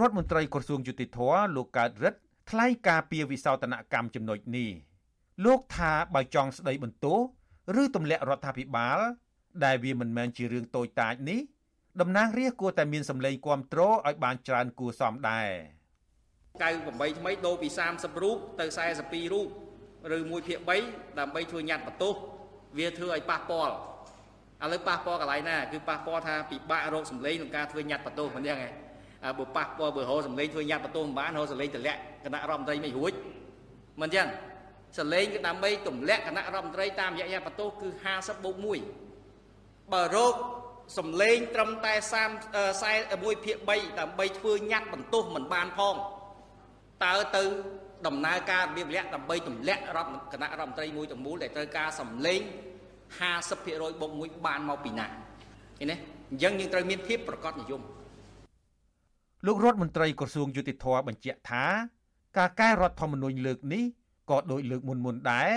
[0.00, 1.18] រដ្ឋមន្ត្រីក្រសួងយុតិធធ
[1.56, 2.20] លោកកើតរិទ្ធ
[2.50, 4.70] ថ្លែងការពីវិសោធនកម្មចំណុចនេះ
[5.44, 7.18] លោកថាបើចង់ស្ដីបន្ទោស
[7.82, 8.98] ឬទម្លាក់រដ្ឋាភិបាល
[9.64, 11.40] ដែលវាមិនមែនជារឿងតូចតាចនេះ
[12.00, 15.50] តំណាងរាស្ត្រគួរតែមានសម្លេងគ្រប់គ្រងឲ្យបានច្រើនគួរសមដែរ
[16.60, 18.66] 98ថ្មីដូរពី30រូបទៅ
[19.00, 19.48] 42រូប
[20.16, 22.14] ឬ1ភាគ3ដើម្បីធ្វើញត្តិបន្ទោស
[22.78, 23.74] វាធ្វើឲ្យប៉ះពាល់
[24.62, 28.70] ឥឡូវប៉ះពាល់កន្លែងណាគឺប៉ះពាល់ថាពិបាករកសម្លេងក្នុងការធ្វើញត្តិបន្ទោសមិនយ៉ាងហ៎
[29.38, 33.12] បើប៉ះពាល់បើរកសម្លេងធ្វើញត្តិបន្ទោសមិនបានរកសម្លេងតម្លាក់គណៈរដ្ឋមន្ត្រីមិនរួច
[34.00, 34.26] មិនចឹង
[34.98, 38.56] សម្លេងគឺដើម្បីទម្លាក់គណៈរដ្ឋមន្ត្រីតាមរយៈញត្តិបន្ទោសគឺ50បូក
[39.20, 40.34] 1បើរក
[40.98, 41.94] សម្លេងត្រឹមតែ
[42.52, 45.94] 30 41ភាគ3ដើម្បីធ្វើញត្តិបន្ទោសមិនបានផង
[47.04, 47.42] តើទៅ
[48.06, 52.40] ដំណើរការរបៀបលក្ខដើម្បីទម្លាក់រដ្ឋគណៈរដ្ឋមន្ត្រីមួយទាំងមូលដែលត្រូវការសម្លេង
[53.20, 55.96] 50%បូក1បានមកពីណាឃើញទេ
[56.30, 57.82] អញ្ចឹងយើងត្រូវមានភាពប្រកបនិយម
[59.46, 61.64] លោក រដ្ឋមន្ត្រីក្រសួងយុតិធម៌បញ្ជាក់ថា
[62.38, 63.84] ការកែរដ្ឋធម្មនុញ្ញលើកនេះ
[64.30, 65.52] ក៏ដោយលើកមុនមុនដែរ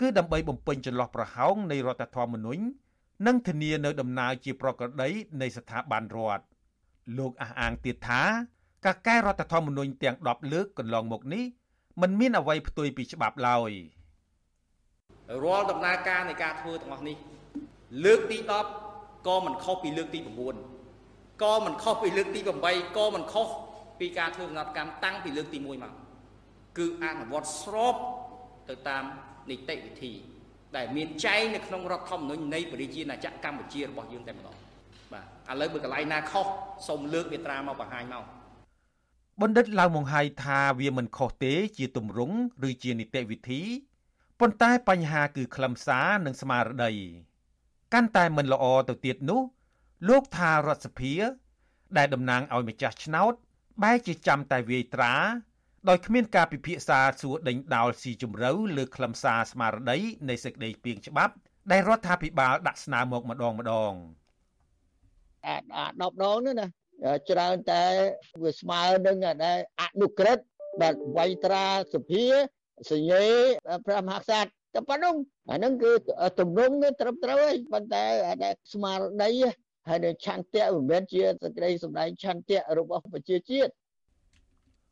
[0.00, 2.62] គឺដើម្បីបំពេញចន្លោះប្រហោងនៃរដ្ឋធម្មនុញ្ញ
[3.26, 5.08] និងធានានៅដំណើរជាប្រក្រតី
[5.40, 6.44] នៃស្ថាប័នរដ្ឋ
[7.18, 8.22] លោកអះអាងទៀតថា
[8.84, 11.44] ការកែរដ្ឋធម្មនុញ្ញទាំង10លើកកន្លងមកនេះ
[12.00, 13.72] มันមានអ្វីផ្ទុយពីច្បាប់ឡើយ
[15.44, 17.16] រាល់ដំណើរការនៃការធ្វើទាំងអស់នេះ
[18.04, 18.38] លើកទី
[18.82, 23.48] 10ក៏មិនខុសពីលើកទី9ក៏មិនខុសពីលើកទី8ក៏មិនខុស
[24.00, 25.92] ពីការធ្វើដំណើរកម្មតាំងពីលើកទី1មក
[26.78, 27.94] គឺអនុវត្តស្រប
[28.68, 29.04] ទៅតាម
[29.50, 30.12] នីតិវិធី
[30.76, 34.56] ដែលមានចែងនៅក្នុងរដ្ឋធម្មនុញ្ញនៃប្រជាណាចក្រកម្ពុជារបស់យើងតែម្ដង
[35.12, 36.46] បាទឥឡូវបើកន្លែងណាខុស
[36.88, 38.24] សូមលើកមេត្រាមកបង្ហាញមក
[39.40, 42.36] បណ្ឌិតឡាវម៉ុងហៃថាវាមិនខុសទេ ជាទម្រង់
[42.68, 43.62] ឬជានីតិវិធី
[44.40, 46.92] ប៉ុន្តែបញ្ហាគឺខ្លឹមសារនិងស្មារតី
[47.94, 49.42] កាន់តែមិនល្អទៅទៀតនោះ
[50.08, 51.14] លោកថារដ្ឋសភា
[51.96, 53.32] ដែលតំណាងឲ្យម្ចាស់ឆ្នោត
[53.82, 55.14] បែរជាចាំតែវាយត្រា
[55.88, 61.32] ដោយគ្មានការពិភាក្សាសួរដេញដោលស៊ីជម្រៅលើខ្លឹមសារស្មារតីនៃសេចក្តីពីងច្បាប់
[61.72, 63.92] ដែលរដ្ឋាភិបាលដាក់ស្នើមកម្ដងម្ដង
[65.46, 65.56] អា
[65.96, 66.04] 10ដ
[66.34, 66.66] ងនោះណា
[67.30, 67.82] ច្រើនតែ
[68.42, 70.38] វាស្មើនឹងដែលអនុក្រឹត
[70.80, 71.64] បាទវៃត្រា
[71.94, 72.24] សភា
[72.90, 73.26] សញ្ញេ
[73.86, 75.16] ព្រះមហាក្សត្រតែប៉ុណ្្នឹង
[75.50, 75.92] អាហ្នឹងគឺ
[76.40, 76.70] ទំនង
[77.00, 78.04] ត្រឹមត្រូវហើយប៉ុន្តែ
[78.44, 79.30] ដែលស្មារតី
[79.88, 83.70] ហើយនឹងឆន្ទៈមិនមែនជាសេចក្តីសម្ដែងឆន្ទៈរបស់ប្រជាជាតិ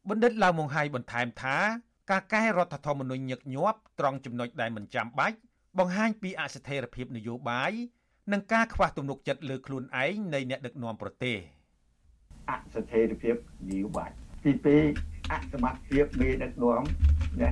[0.08, 1.56] បណ្ឌិតឡាវម៉ុងហៃបន្ថែមថា
[2.10, 5.36] ការកែរដ្ឋធម្មនុញ្ញញឹកញាប់ត្រង់ចំណុចដែលមិនចាំបាច់
[5.78, 7.72] បង្ហាញពីអស្ថិរភាពនយោបាយ
[8.32, 11.36] និងការខ្វះទំនុកចិត្តលើខ្លួនឯងនៃអ្នកដឹកនាំប្រទេស។
[12.50, 13.34] អស្ថិរភាព
[13.70, 14.10] នយោបាយ
[14.44, 14.52] ទី
[14.92, 16.82] 2អសមត្ថភាពមេដឹកនាំ
[17.40, 17.50] ណា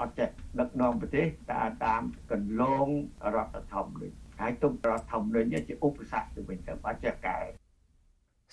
[0.00, 0.28] អត់ចេះ
[0.60, 2.86] ដឹកនាំប្រទេសតាមតាមកន្លង
[3.34, 7.38] រដ្ឋធម្មនុញ្ញហើយទុករដ្ឋធម្មនុញ្ញជាឧបសគ្គទៅវិញទៅអត់ចេះកែ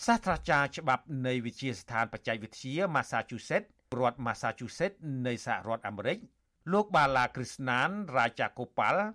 [0.04, 3.70] សាស្ត្រាចារ្យច្បាប់នៃវិទ្យាស្ថានបច្ចេកវិទ្យា Massachusetts
[4.00, 6.18] រដ្ឋ Massachusetts នៃសហរដ្ឋអាមេរិក
[6.74, 9.06] លោកបាឡាគ្រីស្ណានរាជាកូប៉ាល់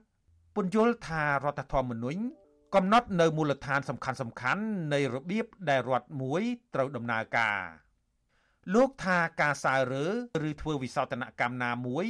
[0.54, 2.20] ពន្យល់ថារដ្ឋធម្មនុញ្ញ
[2.74, 4.62] កំណត់នៅមូលដ្ឋានសំខាន់សំខាន់
[4.92, 6.42] នៃរបៀបដែលរដ្ឋមួយ
[6.74, 7.60] ត្រូវដំណើរការ
[8.74, 10.06] លោកថាការសើរើ
[10.48, 12.06] ឬធ្វើវិសោធនកម្មណាមួយ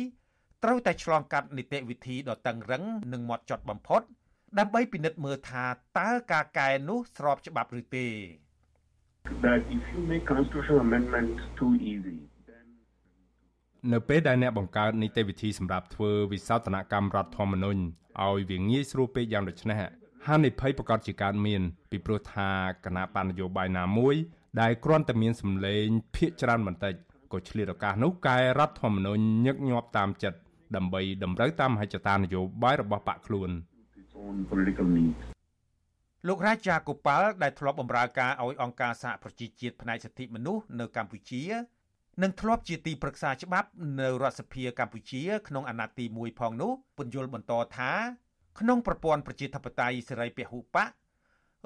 [0.64, 4.03] ត្រូវតែឆ្លងកាត់នីតិវិធីដ៏តឹងរឹងនិងម៉ត់ចត់បំផុត
[4.59, 5.64] ដើម្បីពិនិត្យមើលថា
[5.99, 8.09] តើការកែនោះស្របច្បាប់ឬទេ
[9.45, 12.18] that if you make constitutional amendment too easy
[13.93, 17.81] នៅពេលដែលអ្នកបង្កើតនីតិវិធីសម្រាប់ធ្វើវិសោធនកម្មរដ្ឋធម្មនុញ្ញ
[18.27, 19.79] ឲ្យវាងាយស្រួលពេកយ៉ាងដូចនេះ
[20.27, 22.51] ហានិភ័យប្រកាសជាកើតមាន ពីព្រោះថា
[22.85, 24.14] គណៈបណ្ឌនយោបាយណាមួយ
[24.61, 26.95] ដែលគ្រាន់តែមានសម្លេងភាកច្រើនបន្តិច
[27.33, 30.39] ក៏ឆ្លៀតឱកាសនោះកែរដ្ឋធម្មនុញ្ញញឹកញាប់តាមចិត្ត
[30.77, 33.51] ដើម្បីតម្រូវតាមមហិច្ឆតានយោបាយរបស់បកខ្លួន
[36.27, 41.43] លោករាជាកូប៉ាល់ដែលធ្លាប់បម្រើការឲ្យអង្គការសហប្រជាជាតិផ្នែកសិទ្ធិមនុស្សនៅកម្ពុជា
[42.23, 43.68] និងធ្លាប់ជាទីប្រឹក្សាច្បាប់
[44.01, 47.93] នៅរដ្ឋសភាកម្ពុជាក្នុងអាណត្តិទី1ផងនោះពន្យល់បន្តថា
[48.59, 50.89] ក្នុងប្រព័ន្ធប្រជាធិបតេយ្យសេរីពហុបក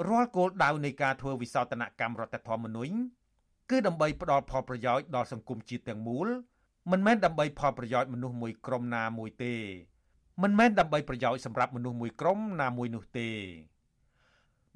[0.08, 2.94] រាល់គោលដៅនៃការធ្វើវិសោធនកម្មរដ្ឋធម្មនុញ្ញ
[3.70, 6.28] គឺដើម្បីផ្ដល់ផលប្រយោជន៍ដល់សង្គមជាតិទាំងមូល
[6.90, 9.54] មិនមែនដើម្បីផលប្រយោជន៍មនុស្សមួយក្រុមណាមួយទេ
[10.42, 13.30] មិនមែនដើម្បីប្រយោជន៍សម្រាប់មនុស្សមួយក្រុមណាមួយនោះទេ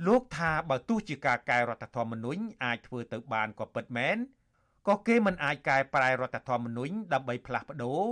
[0.06, 4.16] លោកថាបើទោះជាការកែរដ្ឋធម្មនុញ្ញអាចធ្វើទៅបានក៏ពិតមែន
[4.88, 8.02] ក៏គេមិនអាចកែប្រែរដ្ឋធម្មនុញ្ញដើម្បីផ្លាស់ប្ដូរ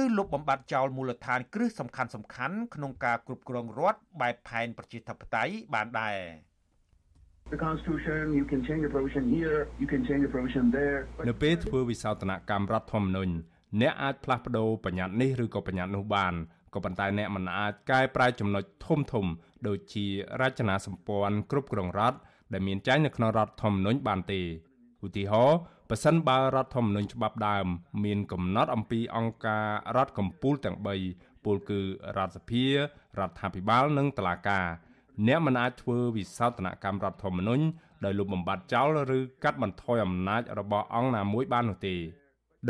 [0.00, 6.18] ឬលុបបំបាត់ចោលមូលដ្ឋានគ្រឹះសំខាន់សំខាន់ក្នុងការគ្រប់គ្រងរដ្ឋបែបផែនប្រជាធិបតេយ្យបានដែរ
[7.54, 13.32] The constitution you can change the provision here you can change the provision there នៅពេលធ្វើវិសោធនកម្មរដ្ឋធម្មនុញ្ញ
[13.80, 16.34] អ្នកអាចផ្លាស់ប្ដូរបញ្ញត្តិនេះឬក៏បញ្ញត្តិនោះបាន
[16.74, 19.26] ក៏ប៉ុន្តែអ្នកមិនអាចកែប្រែចំណុចធំធំ
[19.68, 20.06] ដូចជា
[20.40, 22.18] រចនាសម្ព័ន្ធគ្រប់គ្រងរដ្ឋ
[22.52, 24.40] ដែលមានចែងនៅក្នុងរដ្ឋធម្មនុញ្ញបានទេ
[25.06, 25.58] ឧទាហរណ៍
[25.90, 27.66] ប៉ះសិនបើរដ្ឋធម្មនុញ្ញច្បាប់ដើម
[28.04, 30.76] មានកំណត់អំពីអង្គការរដ្ឋកម្ពុជាទាំង
[31.10, 31.80] 3ពលគឺ
[32.16, 32.74] រដ្ឋសភារ
[33.28, 34.66] ដ្ឋាភិបាលនិងតុលាការ
[35.26, 37.64] អ្នកមិនអាចធ្វើវិសោធនកម្មរដ្ឋធម្មនុញ្ញ
[38.04, 38.88] ដោយលុបបំបាត់ចោល
[39.18, 41.96] ឬកាត់បន្ថយអំណាចរបស់អង្គណាមួយបាននោះទេ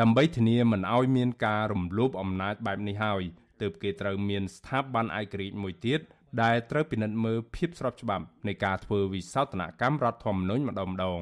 [0.01, 3.23] ដើម្បីធានាមិនឲ្យមានការរំលោភអំណាចបែបនេះហើយ
[3.61, 6.01] ទើបគេត្រូវមានស្ថាប័នឯករាជ្យមួយទៀត
[6.43, 11.21] ដែលត្រូវពិនិត្យមើលភាពស្របច្បាប់នៃការធ្វើវិសោធនកម្មរដ្ឋធម្មនុញ្ញម្ដងម្ដង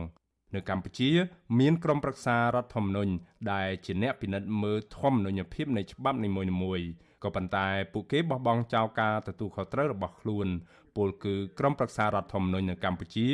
[0.54, 1.10] នៅកម្ពុជា
[1.60, 3.12] មានក្រុមប្រឹក្សារដ្ឋធម្មនុញ្ញ
[3.52, 6.28] ដែលជាអ្នកពិនិត្យមើលធម្មនុញ្ញភាពនៃច្បាប់នី
[6.62, 6.86] មួយៗ
[7.24, 10.46] ក៏ប៉ុន្តែពួកគេបោះបង់ចោលការទទួលខុសត្រូវរបស់ខ្លួន
[10.96, 13.26] ពលគឺក្រុមប្រឹក្សារដ្ឋធម្មនុញ្ញនៅកម្ពុជា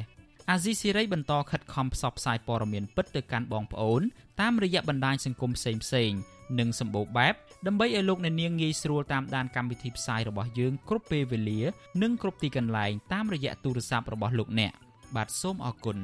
[0.51, 4.03] អាស៊ីសេរីបន្តខិតខំផ្សព្វផ្សាយព័ត៌មានពិតទៅកាន់បងប្អូន
[4.41, 6.19] តាមរយៈបណ្ដាញសង្គមផ្សេងៗ
[6.59, 7.35] និងសម្បូរបែប
[7.67, 11.61] ដើម្បីឲ្យលោកអ្នកនាងងាយស្រួលតាមដានកម្មវិធីផ្សាយរបស់យើងគ្រប់ពេលវេលា
[12.03, 14.73] និងគ្រប់ទីកន្លែងតាមរយៈទូរស័ព្ទរបស់លោកអ្នក
[15.17, 15.99] បាទសូមអរគុណ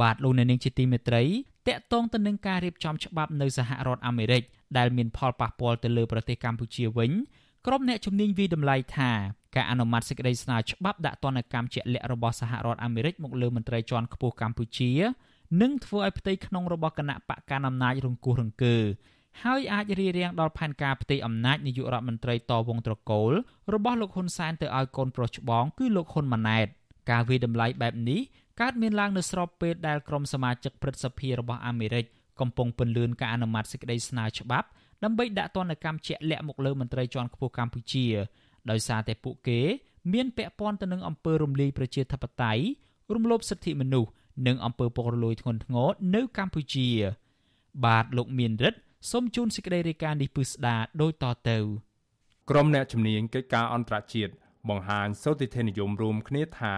[0.00, 1.24] បាទលោកអ្នកនាងជាទីមេត្រី
[1.68, 4.42] តកតងទៅនឹងការរៀបចំច្បាប់នៅសហរដ្ឋអាមេរិក
[4.78, 7.10] ដែលមានផលប៉ះពាល់ទៅលើប្រទេសកម្ពុជាវិញ
[7.66, 9.10] ក្រុមអ្នកជំនាញវិតម្លៃថា
[9.56, 14.90] ការអនុម័តសេចក្តីស្នើច្បាប់ដាក់ទណ្ឌកម្មជាក់លាក់របស់សហរដ្ឋអាមេរិកមកលើមន្ត្រីជាន់ខ្ពស់កម្ពុជា
[15.62, 18.76] នឹងធ្វើឲ្យផ្ទៃក្នុងរបស់គណៈបកកណ្ដាលអំណាចរង្គោះរង្គើ
[19.44, 23.32] ហើយអាចរារាំងដល់ផែនការផ្ទៃអំណាចនាយករដ្ឋមន្ត្រីតវងត្រកូល
[23.74, 26.66] របស់លោកហ៊ុនសែនទៅឲ្យកូនប្រុសច្បងគឺលោកហ៊ុនម៉ាណែត
[27.10, 28.20] ការវិតម្លៃបែបនេះ
[28.60, 32.04] កើតមានឡើងនៅស្របពេលដែលក្រុមសមាជិកព្រឹទ្ធសភារបស់អាមេរិក
[32.40, 34.68] កំពុងពន្លឿនការអនុម័តសេចក្តីស្នើច្បាប់
[35.04, 38.06] ដើម្បីដាក់ទណ្ឌកម្មជាក់លាក់មកលើមន្ត្រីជាន់ខ្ពស់កម្ពុជា
[38.70, 39.60] ដោយសារតែពួកគេ
[40.12, 42.62] មានពាក់ព័ន្ធទៅនឹងអំពើរំលាយប្រជាធិបតេយ្យ
[43.14, 44.10] រំលោភសិទ្ធិមនុស្ស
[44.46, 46.88] និងអំពើពុករលួយធ្ងន់ធ្ងរនៅកម្ពុជា
[47.84, 48.78] បាទលោកមានរិទ្ធ
[49.11, 51.57] សូមជូនសេចក្តីរាយការណ៍នេះពឹស្ដាដូចតទៅ
[52.49, 54.33] ក្រុមអ្នកជំនាញកិច្ចការអន្តរជាតិ
[54.69, 56.75] បង្ហាញសោតិធិនិយមរួមគ្នាថា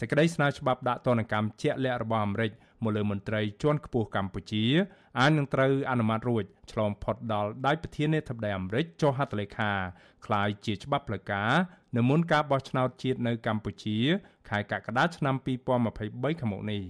[0.00, 2.52] សេចក្តីស្នើច្បាប់ដាក់ទណ្ឌកម្មជាក់លាក់របស់អាមេរិក
[2.82, 4.64] មកលើមន្ត្រីជាន់ខ្ពស់កម្ពុជា
[5.18, 9.72] អាចនឹងត្រូវអនុម័តរួចឆ្លងផុតដល់ដៃប្រធានាធិបតីអាមេរិកចុះហត្ថលេខា
[10.26, 11.52] คล้ายជាច្បាប់ផ្លូវការ
[11.96, 13.98] នៅមុនការបោះឆ្នោតជាតិនៅកម្ពុជា
[14.48, 16.82] ខែកក្កដាឆ្នាំ2023ខាងមុខនេះ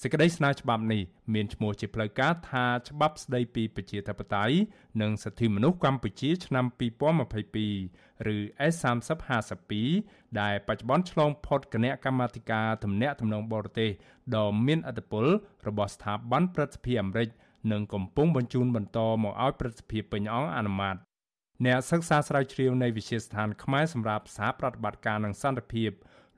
[0.00, 1.02] សេចក្តីស្នើច្បាប់នេះ
[1.34, 4.54] មានឈ្មោះជាផ្លូវការថាច្បាប់ស្តីពីប្រជាធិបតេយ្យ
[5.02, 8.36] និងសិទ្ធិមនុស្សកម្ពុជាឆ្នាំ2022ឬ
[8.72, 9.72] S3052
[10.40, 13.90] ដែលបច្ចុប្បន្នឆ្លងផុតគណៈកម្មាធិការទំនាក់ទំនងបរទេស
[14.36, 15.26] ដ៏មានឥទ្ធិពល
[15.68, 17.28] របស់ស្ថាប័នព្រឹទ្ធសភាអាមេរិក
[17.72, 20.96] និងកំពុងបញ្ជូនបន្តមកឲ្យព្រឹទ្ធសភាពេញអង្គអនុម័ត
[21.66, 25.90] អ្នកសិក្សាស្រាវជ្រាវនៃវិទ្យាស្ថានខ្មែរសម្រាប់សហប្រតិបត្តិការនិងសន្តិភាព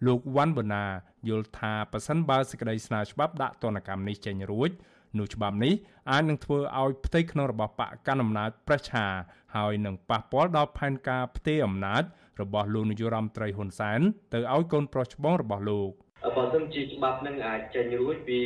[0.07, 0.85] លោកវ៉ាន់បូណា
[1.29, 4.71] យល់ថាប៉ះសិនបើសេចក្តីស្នើច្បាប់ដាក់ទណ្ឌកម្មនេះចេញរួច
[5.19, 5.75] នោះច្បាប់នេះ
[6.11, 9.07] អាចនឹងធ្វើឲ្យផ្ទៃក្នុងរបស់បកកណ្ដាលអំណាចប្រឆា
[9.57, 12.03] ហើយនឹងប៉ះពាល់ដល់ផែនការផ្ទេរអំណាច
[12.41, 14.01] របស់លោកនាយរដ្ឋមន្ត្រីហ៊ុនសែន
[14.33, 15.91] ទៅឲ្យកូនប្រុសច្បងរបស់លោក
[16.25, 18.43] បើសិនជាច្បាប់នឹងអាចចេញរួចវា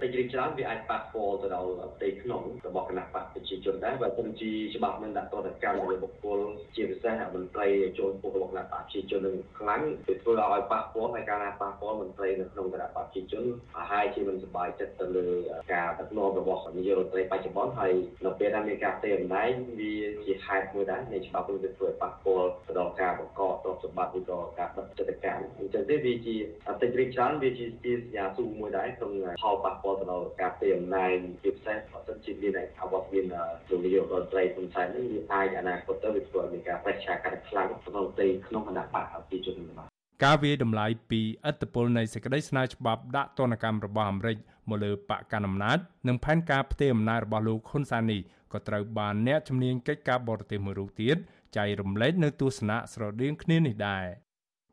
[0.00, 6.40] ពេញរៀងច្រើនវាអាចប៉ះពាល់ទៅដល់ផ្ទៃក្នុងរបស់គណៈបកប្រជាជនដែរបើសិនជាច្បាប់នឹងដាក់ទណ្ឌកម្មលើបុគ្គល
[6.76, 7.68] ជាពិសេសមន្ត្រី
[7.98, 13.44] ចូលពុករបស់គណៈបកប្រជាជននឹងខ្លាំងវាធ្វើឲ្យប៉ះពាល់ហើយការណាប៉ះពាល់មន្ត្រីនៅក្នុងគណៈបកប្រជាជន
[13.74, 15.26] ប្រហែលជាមិនសប្បាយចិត្តទៅលើ
[15.72, 17.92] ការដឹកនាំរបស់នាយករដ្ឋមន្ត្រីបច្ចុប្បន្នហើយ
[18.24, 19.92] នៅពេលដែលមានការផ្ទេរអំណាចវា
[20.24, 26.36] ជាហេតុមួយដែរនៃច្បាប់នឹងវាធ្វើឲ្យប៉ះពាល់ទៅដល់ការបង្កទ្រព្យសម្បត្តិឬក៏ការបិទចិត្តកម្មអញ្ចឹងទេវាជា
[26.82, 31.10] តិចរីកច្រើនវាជាជាសញ្ញាស៊ូមួយដែរក្នុងផលប៉ះពាល់ទៅដល់ការផ្ទេរអំណាច
[31.42, 39.88] ជាពិសេសបើសិនជាមានអវត្តមានលោកនាយករដ្ឋមន្ត្រីហ៊ុនសែននេះវាអាចអនាគតទៅវាធ្វើឲ្យមានការប្រឆាំងកាន់ខ្លាំងក្នុងទីក្នុងគណៈបកប្រជាជនរបស់
[40.24, 44.38] ការវាតម្លៃពីឥទ្ធិពលនៃសេចក្តីស្នើច្បាប់ដាក់ទណ្ឌកម្មរបស់អាមេរិក
[44.68, 48.20] មកលើបកកណ្ដាលអំណាចនិងផែនការផ្ទេរអំណាចរបស់លោកហ៊ុនសែននេះ
[48.52, 51.16] ក៏ត្រូវបានអ្នកជំនាញកិច្ចការបរទេសមួយរូបទៀត
[51.56, 54.06] ចែករំលែកនៅទស្សនៈស្រដៀងគ្នានេះដែរ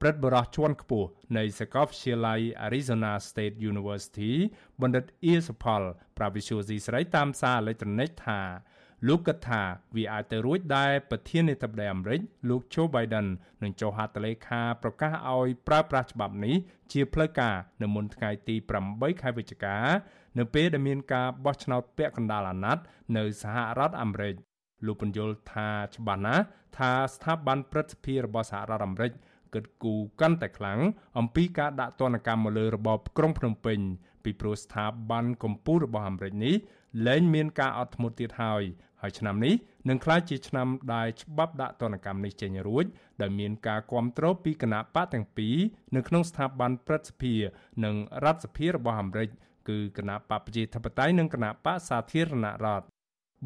[0.02, 4.32] ព្រឹទ្ធបរិះជាន់ខ្ពស់នៃសាកលវិទ្យាល័យ Arizona State University
[4.82, 5.82] បណ្ឌិតអៀសផល
[6.18, 8.40] ប្រាវិសុយស៊ីស្រីតាមសារអេឡិចត្រូនិកថា
[9.08, 9.62] លោកគិតថា
[9.96, 13.28] វាអាចទៅរួចដែរប្រធានាធិបតីអាមេរិកលោក Joe Biden
[13.64, 16.56] នឹងចុះហត្ថលេខាប្រកាសឲ្យប្រើប្រាស់ច្បាប់នេះ
[16.92, 18.56] ជាផ្លូវការនៅមុនថ្ងៃទី
[18.88, 19.78] 8ខែវិច្ឆិកា
[20.38, 22.84] នៅពេលដែលមានការបោះឆ្នោតពាក់កណ្ដាលអាណត្តិ
[23.18, 24.36] នៅសហរដ្ឋអាមេរិក
[24.86, 26.44] លោកបញ្យល់ថាច្បាស់ណាស់
[26.78, 29.12] ថាស្ថាប័នព្រឹទ្ធសភារបស់សហរដ្ឋអាមេរិក
[29.54, 30.80] គិតគូរកាន់តែខ្លាំង
[31.20, 33.80] អំពីការដាក់ទណ្ឌកម្មមកលើរបបក្រុងភ្នំពេញ
[34.24, 36.56] ពីព្រោះស្ថាប័នកម្ពុជារបស់អាមេរិកនេះ
[37.08, 38.64] លែងមានការអត់ធ្មត់ទៀតហើយ
[39.02, 39.54] ហើយឆ្នាំនេះ
[39.90, 42.86] នឹងក្លាយជាឆ្នាំដែលច្បាប់ដាក់ទណ្ឌកម្មនេះចេញរួច
[43.22, 45.56] ដែលមានការគ្រប់គ្រងពីគណៈបកទាំងពីរ
[45.96, 47.34] នៅក្នុងស្ថាប័នព្រឹទ្ធសភា
[47.84, 49.30] និងរដ្ឋសភារបស់អាមេរិក
[49.70, 52.86] គឺគណៈបកប្រជាធិបតេយ្យនិងគណៈបកសាធារណរដ្ឋ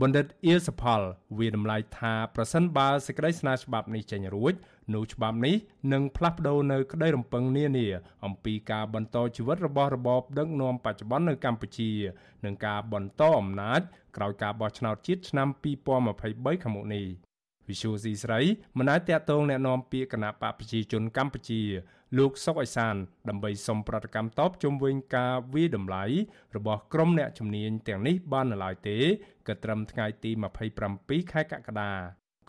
[0.02, 1.00] បណ្ឌិតអៀសផល
[1.38, 4.54] វាតម្លៃថាប្រសិនបើសេចក្តីស្នើច្បាប់នេះចេញរួច
[4.94, 5.56] នោះច្បាប់នេះ
[5.92, 7.86] នឹងផ្លាស់ប្ដូរនៅក្តីរំពឹងនានា
[8.24, 11.90] អំពីការបន្តជីវិតរបស់របបដឹកនាំបច្ចុប្បន្ននៅកម្ពុជា
[12.44, 13.80] និងការបន្តអំណាច
[14.16, 15.48] ក្រោយការបោះឆ្នោតជាតិឆ្នាំ
[16.04, 17.06] 2023ខាងមុខនេះ
[17.68, 18.40] វិសុយស៊ីស្រី
[18.78, 21.62] មិនអាចតាក់ទងแนะនាំពាក្យគណៈបកប្រជាជនកម្ពុជា
[22.17, 22.95] លោកសុកអេសាន
[23.29, 26.03] ដើម្បីសុំប្រតិកម្មតបជុំវិញការវាតម្លៃ
[26.55, 28.97] របស់ក្រុមអ្នកជំនាញទាំងនេះបាននៅឡើយទេ
[29.47, 30.31] ក៏ត្រឹមថ្ងៃទី
[30.81, 31.91] 27ខែកក្កដា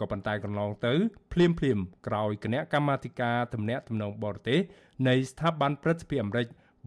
[0.01, 0.95] ក៏ប៉ុន្តែកន្លងទៅ
[1.33, 4.61] ភ្លាមភ្លាមក្រោយគណៈកម្មាធិការទំនាក់ទំនងបរទេស
[5.09, 6.47] នៃស្ថាប័នព្រឹទ្ធសភាអាមេរិក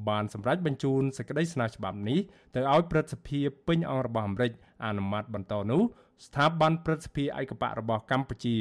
[0.09, 2.19] បានសម្រេចបញ្ជូនសេចក្តីស្នើច្បាប់នេះ
[2.55, 4.51] ទៅឲ្យព្រឹទ្ធសភាពេញអង្គរបស់អាមេរិក
[4.86, 5.82] អនុម័តបន្តនោះ
[6.25, 8.57] ស្ថាប័នព្រឹទ្ធសភាឯកបៈរបស់កម្ពុជា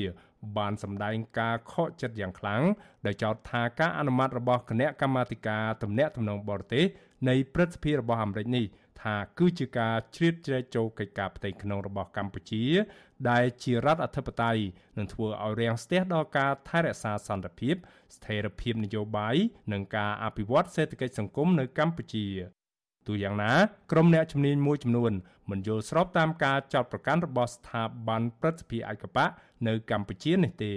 [0.58, 2.62] បានសម្ដែងការខកចិត្តយ៉ាងខ្លាំង
[3.06, 6.84] ដោយចោទថាការអនុម័តរបស់គណៈកម្មាធិការទំនាក់ទំនងបរទេស
[7.28, 8.64] នៃព្រឹទ្ធសភារបស់អាមេរិកនេះ
[9.02, 12.64] ថាគឺជាការជ្រៀតជ្រែកចូលកិច្ចការផ្ទៃក្នុងរបស់កម្ពុជា
[13.30, 14.62] ដែលជារដ្ឋអធិបតេយ្យ
[14.98, 17.74] នឹងធ្វើឲ្យរាំងស្ទះដល់ការថែរក្សាសន្តិភាព
[18.16, 19.36] ស្ថិរភាពនយោបាយ
[19.72, 22.26] និងការអភិវឌ្ឍសេដ្ឋកិច្ចសង្គមនៅកម្ពុជា
[23.06, 23.52] ទូយ៉ាងណា
[23.92, 25.12] ក្រុមអ្នកជំនាញមួយចំនួន
[25.50, 29.26] មិនយល់ស្របតាមការចោទប្រកាន់របស់ស្ថាប័នព្រឹទ្ធសភាឯកបៈ
[29.66, 30.74] នៅកម្ពុជានេះទេ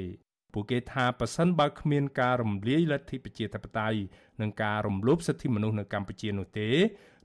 [0.53, 3.99] ពួកគេថាប៉ះសិនបើគ្មានការរំលាយលទ្ធិប្រជាធិបតេយ្យ
[4.41, 6.69] និងការរំលោភសិទ្ធិមនុស្សនៅកម្ពុជានោះទេ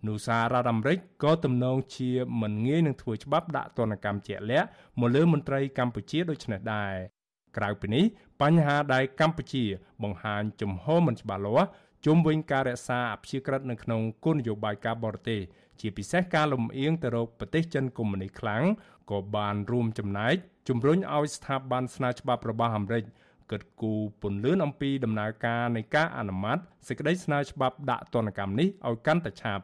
[0.08, 2.10] នោះសាររដ្ឋអាមេរិកក៏ទំនងជា
[2.42, 4.68] មិនងាយនឹងធ្វើច្បាប់ដាក់ទណ្ឌកម្មជាក់លាក់
[5.00, 6.94] មកលើមន្ត្រីកម្ពុជាដូចនេះដែរ
[7.56, 8.04] ក្រៅពីនេះ
[8.42, 9.64] បញ្ហាដែលកម្ពុជា
[10.02, 11.68] បង្ហាញជំហរមិនច្បាស់លាស់
[12.06, 15.40] ជុំវិញការរក្សាអព្យាក្រឹតនៅក្នុងគោលនយោបាយការបរទេស
[15.80, 18.64] ជាពិសេសការលំអៀងទៅរកប្រទេសចិនកុម្មុយនីសខ្លាំង
[19.10, 20.34] ក៏បានរួមចំណែក
[20.68, 23.04] ជំរុញឲ្យស្ថាប័នស្នើច្បាប់របស់អាមេរិក
[23.50, 29.62] គិតគូរពន្លឿនអំពីដំណើរការនៃការអនុម័តសេចក្តីស្នើច្បាប់ដាក់ទណ្ឌកម្មនេះឲ្យកាន់តែឆាប់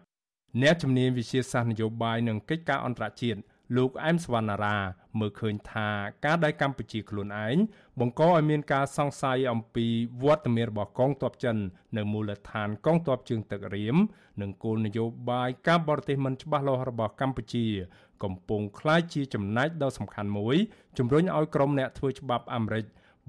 [0.63, 3.41] អ្នកជំនាញវិជាសាស្ត្រនយោបាយនិងកិច្ចការអន្តរជាតិ
[3.77, 4.79] លោកអែមសវណ្ណារា
[5.19, 5.89] មើលឃើញថា
[6.25, 7.57] ការដែលកម្ពុជាខ្លួនឯង
[8.01, 9.87] បង្កឲ្យមានការសង្ស័យអំពី
[10.23, 11.57] វត្តមានរបស់កងទ័ពចិន
[11.97, 13.97] នៅមូលដ្ឋានកងទ័ពជើងទឹករៀម
[14.41, 17.67] និងគោលនយោបាយការបរទេសមិនច្បាស់លាស់របស់កម្ពុជា
[18.23, 20.57] កំពុងក្លាយជាចំណែកដ៏សំខាន់មួយ
[20.99, 22.85] ជំរុញឲ្យក្រុមអ្នកធ្វើច្បាប់អាមេរិក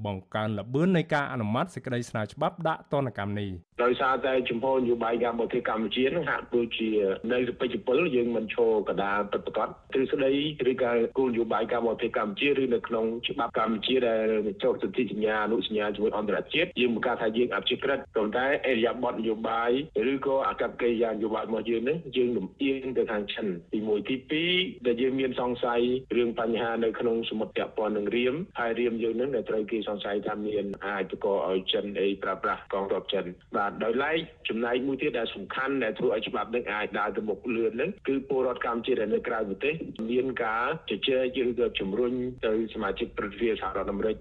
[0.05, 3.49] បង្កើនល្បឿននៃការអនុម័តសេចក្តីស្នើច្បាប់ដាក់ទណ្ឌកម្មនេះ
[3.83, 6.89] ដោយសារតែចំពោះនយោបាយការបរទេសកម្ពុជានឹងហាក់ដូចជា
[7.31, 10.31] នៅសពេចពលយើងមិនឈរកដាលពិតប្រាកដទ្រឹស្ដី
[10.71, 14.27] ឬក៏គោលនយោបាយការបរទេសកម្ពុជាឬនៅក្នុងច្បាប់កម្ពុជាដែល
[14.63, 19.71] ចុះសន្ធិសញ្ញាអនុសញ្ញាជាមួយអន្តរជាតិយើងបង្កើតថាយើងអព្យាក្រឹតប៉ុន្តែអេរយាប័តនយោបាយ
[20.11, 24.15] ឬក៏អកប្បកិរិយានយោបាយរបស់យើងនឹងយើងលំអៀងទៅខាងចិនទី1ទី
[24.49, 25.81] 2ដែលយើងមានសង្ស័យ
[26.17, 33.25] រឿងបញ្ហានៅក្នុងសមុទ្រពាក់ព័ន្ធនឹងរៀមហើយរៀមយើងនឹងដែលត្រូវគេសសង្ស័យថាមានអាចបង្កឲ្យចិនអីប្រើប្រាស់កងទ័ពចិន
[33.57, 34.17] បាទដោយឡែក
[34.49, 39.75] ចំណែកមួយទៀតដែលសំខាន់ដែលធ្វើឲ្យច្បាប់នេះអាចដើរទៅមុខលឿនហ្នឹងគឺពលរដ្ឋកម្ពុជាដែលនៅក្រៅប្រទេស
[40.11, 42.13] មានការជជែកឬក៏ជំរុញ
[42.45, 44.15] ទៅសមាជិកប្រតិភិសហរដ្ឋអាមេរិក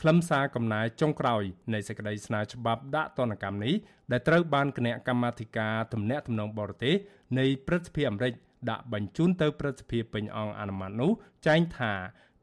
[0.00, 1.42] ខ្លឹមសារកំណែចុងក្រោយ
[1.74, 3.74] នៃសេចក្តីស្នើច្បាប់ដាក់ទណ្ឌកម្មនេះ
[4.12, 6.94] ដែលត្រូវបានគណៈកម្មាធិការទំនាក់ទំនងបរទេស
[7.38, 8.32] នៃព្រឹទ្ធសភាអាមេរិក
[8.70, 11.10] ដាក់បញ្ជូនទៅព្រឹទ្ធសភាពេញអង្គអនុម័តនោះ
[11.46, 11.92] ចែងថា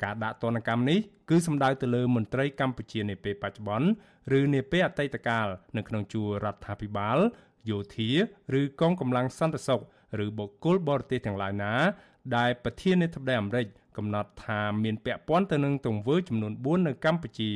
[0.04, 3.88] ការដាក់ទណ្ឌកម្មនេះគឺសំដៅទៅលើមន្ត្រីកម្ពុជានាពេលបច្ចុប្បន្ន
[4.40, 7.18] ឬនាពេលអតីតកាលនៅក្នុងជួររដ្ឋាភិបាល
[7.70, 8.10] យោធា
[8.60, 9.82] ឬកងកម្លាំងសន្តិសុខ
[10.26, 11.74] ឬបុគ្គលបរទេសទាំងឡាយណា
[12.38, 13.68] ដែលប្រធានាធិបតីអាមេរិក
[13.98, 17.52] កំណត់ថាមានពាក់ព័ន្ធទៅនឹងទង្វើចំនួន4នៅកម្ពុជា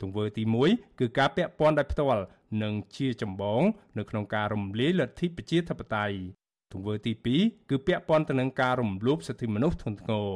[0.00, 2.22] ទង្វើទី1គឺការពាក់ព័ន្ធដោយផ្ទាល់
[2.62, 3.62] និងជាចម្បង
[3.98, 6.16] នៅក្នុងការរំលាយលទ្ធិប្រជាធិបតេយ្យ
[6.72, 7.12] ទង្វើទី
[7.42, 10.28] 2គឺពាក់ព័ន្ធទៅនឹងការរំលោភសិទ្ធិមនុស្សធ្ងន់ធ្ងរ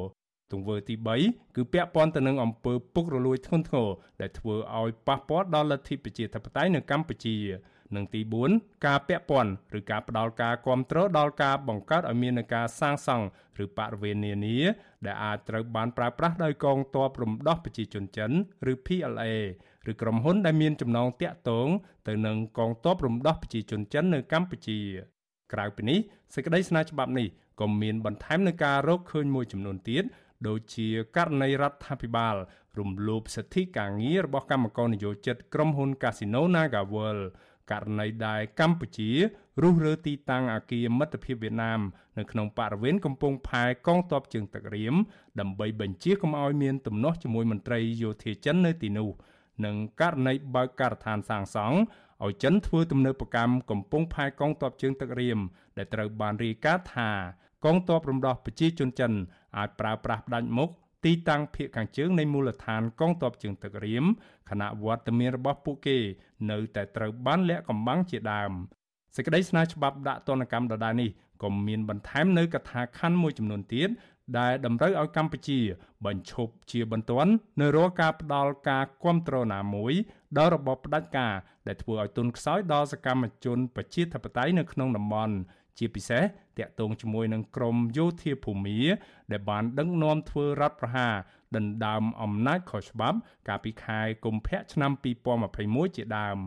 [0.53, 0.95] ទង្វើទី
[1.25, 3.89] 3គឺពាក់ព័ន្ធទៅនឹងអំពើពុករលួយធ្ងន់ធ្ងរ
[4.21, 7.37] ដែលធ្វើឲ្យប៉ះពាល់ដល់លទ្ធិប្រជាធិបតេយ្យនៅកម្ពុជា
[7.97, 8.21] និងទី
[8.53, 13.27] 4ការពាក់ព័ន្ធឬការផ្ដល់ការគ្រប់គ្រងដល់ការបង្កើតឲ្យមានការសាងសង់
[13.65, 14.59] ឬបរិវេណនានា
[15.07, 18.31] ដែលអាចត្រូវបានប្រើប្រាស់ដោយកងទ័ពរំដោះប្រជាជនចិន
[18.73, 19.25] ឬ PLA
[19.91, 21.69] ឬក្រុមហ៊ុនដែលមានចំណងតាក់ទង
[22.09, 24.79] ទៅនឹងកងទ័ពរំដោះប្រជាជនចិននៅកម្ពុជា
[25.53, 25.99] ក្រៅពីនេះ
[26.35, 27.29] សេចក្តីស្នើច្បាប់នេះ
[27.61, 30.05] ក៏មានបន្ថែមនឹងការរកឃើញមួយចំនួនទៀត
[30.47, 32.36] ដូចជាករណីរដ្ឋាភិបាល
[32.78, 37.24] រំលោភសិទ្ធិការងាររបស់កម្មករនិយោជិតក្រុមហ៊ុន Casino NagaWorld
[37.70, 39.11] ករណីដែលកម្ពុជា
[39.62, 41.80] រុះរើទីតាំងអគារមិត្តភាពវៀតណាម
[42.18, 44.95] នៅក្នុងបរិវេណកំពង់ផែកងទ័ពជើងទឹករៀម
[45.41, 49.09] ដើម្បីបញ្ជាកុំឲ្យមានទំនាស់ជាមួយមន្ត្រីយោធាចិននៅទីនោះ
[49.64, 51.78] និងករណីបើកការដ្ឋានសាងសង់
[52.24, 55.39] ឲ្យចិនធ្វើទំនើបកម្មកំពង់ផែកងទ័ពជើងទឹករៀម
[55.76, 57.11] ដែលត្រូវបានរាយការណ៍ថា
[57.65, 59.13] កងទ័ពរំដោះប្រជាជនចិន
[59.57, 60.71] អាចប្រើប្រាស់ផ្ដាច់មុខ
[61.05, 64.05] ទីតាំងភៀកខាងជើងនៃមូលដ្ឋានកងទ័ពជើងទឹករៀម
[64.51, 65.99] ខណៈវត្តមានរបស់ពួកគេ
[66.51, 68.53] នៅតែត្រូវបានលាក់កំបាំងជាដើម
[69.17, 71.11] សេចក្តីស្នើច្បាប់ដាក់ទណ្ឌកម្មដដែលនេះ
[71.43, 73.89] ក៏មានបន្ថែមនៅកថាខណ្ឌមួយចំនួនទៀត
[74.39, 75.59] ដែលតម្រូវឲ្យកម្ពុជា
[76.07, 79.93] បញ្ឈប់ជាបន្ទាន់នៅរាល់ការផ្ដាល់ការគ្រប់គ្រងណាមួយ
[80.39, 81.35] ដល់របបផ្ដាច់ការ
[81.67, 85.35] ដែលធ្វើឲ្យទុនខ្សោយដល់សកម្មជនប្រជាធិបតេយ្យនៅក្នុងតំបន់
[85.79, 86.23] ជាពិសេស
[86.59, 88.81] តាក់ទងជាមួយនឹងក្រមយោធាភូមា
[89.33, 91.15] ដែលបានដឹកនាំធ្វើរដ្ឋប្រហារ
[91.57, 94.93] ដណ្ដើមអំណាចខុសច្បាប់ កាលពីខែកុម្ភៈឆ្នាំ
[95.45, 96.39] 2021ជាដើម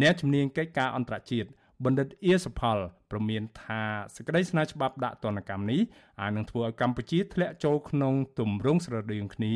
[0.00, 1.48] អ្នកជំនាញកិច្ចការអន្តរជាតិ
[1.84, 2.78] បណ្ឌិតអៀសផល
[3.10, 3.82] ប្រមានថា
[4.14, 5.80] សេចក្តីស្នើច្បាប់ដាក់ទណ្ឌកម្មនេះ
[6.20, 9.54] អាចនឹងធ្វើឲ្យកម្ពុជាធ្លាក់ចូលក្នុងទម្រង់ស្រដៀងគ្នា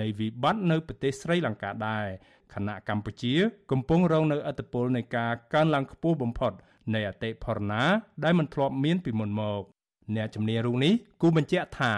[0.00, 2.06] នៃវិបត្តិនៅប្រទេសស្រីលង្កាដែរ
[2.54, 3.34] ខណៈកម្ពុជា
[3.70, 6.52] កំពុងរងនៅឥទ្ធិពលនៃការកើនឡើងខ្ពស់បំផុត
[6.94, 7.82] នៃអតិផរណា
[8.24, 9.62] ដែលមិនធ្លាប់មានពីមុនមក
[10.16, 11.92] អ្នកជំនាញរូបនេះគូបញ្ជាក់ថា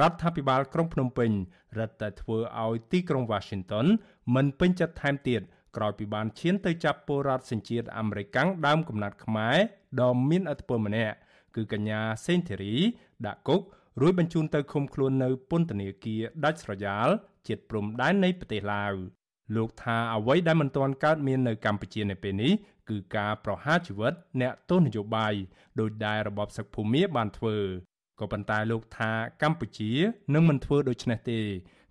[0.00, 1.30] រដ្ឋាភិបាលក្រុងភ្នំពេញ
[1.78, 3.86] រឹតតែធ្វើឲ្យទីក្រុង Washington
[4.34, 5.40] មិនពេញចិត្តថែមទៀត
[5.76, 8.36] ក្រោយពីបានឈានទៅចាប់ពលរដ្ឋសញ្ជាតិអាមេរិក
[8.66, 9.56] ដើមកំណត់ខ្មែរ
[10.00, 11.14] ដ៏មានឥទ្ធិពលម្នាក់
[11.56, 12.74] គឺកញ្ញាសេងធីរី
[13.26, 13.60] ដាក់គុក
[14.00, 17.08] រួចបញ្ជូនទៅឃុំខ្លួននៅពន្ធនាគារដាច់ស្រយាល
[17.48, 18.92] ជិតព្រំដែននៃប្រទេសឡាវ
[19.56, 22.52] លោកថាអ្វីដែលមិនទាន់កើតមាននៅកម្ពុជានៅពេលនេះ
[22.88, 25.34] គឺការប្រហារជីវិតអ្នកទោសនយោបាយ
[25.80, 27.56] ដោយដែលរបបសឹកភូមាបានធ្វើ
[28.20, 29.12] ក៏ប៉ុន្តែលោកថា
[29.42, 29.90] កម្ពុជា
[30.34, 31.40] នឹងមិនធ្វើដូច្នេះទេ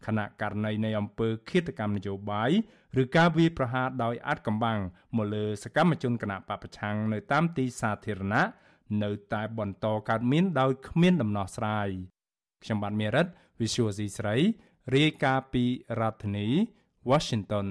[0.06, 2.52] ខណៈករណីនៃអំពើឃាតកម្មនយោបាយ
[3.02, 4.80] ឬការវាយប្រហារដោយអាត់កំបាំង
[5.18, 8.44] មកលើសកម្មជនគណៈបពប្រឆាំងនៅតាមទីសាធារណៈ
[9.04, 11.89] នៅតែបន្តកើតមានដោយគ្មានដំណោះស្រាយ
[12.64, 13.28] ខ្ញុំបាទមេរិត
[13.60, 14.36] Visual C ស្រី
[14.96, 15.64] រាយការណ៍ពី
[16.00, 16.48] រដ្ឋធានី
[17.10, 17.68] Washington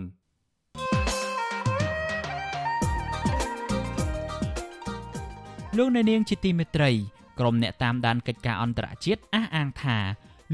[5.80, 6.90] លោកអ្នកនាងជាទីមេត្រី
[7.38, 9.98] ក្រុមអ្នកតាមដានកិច្ចការអន្តរជាតិអះអាងថា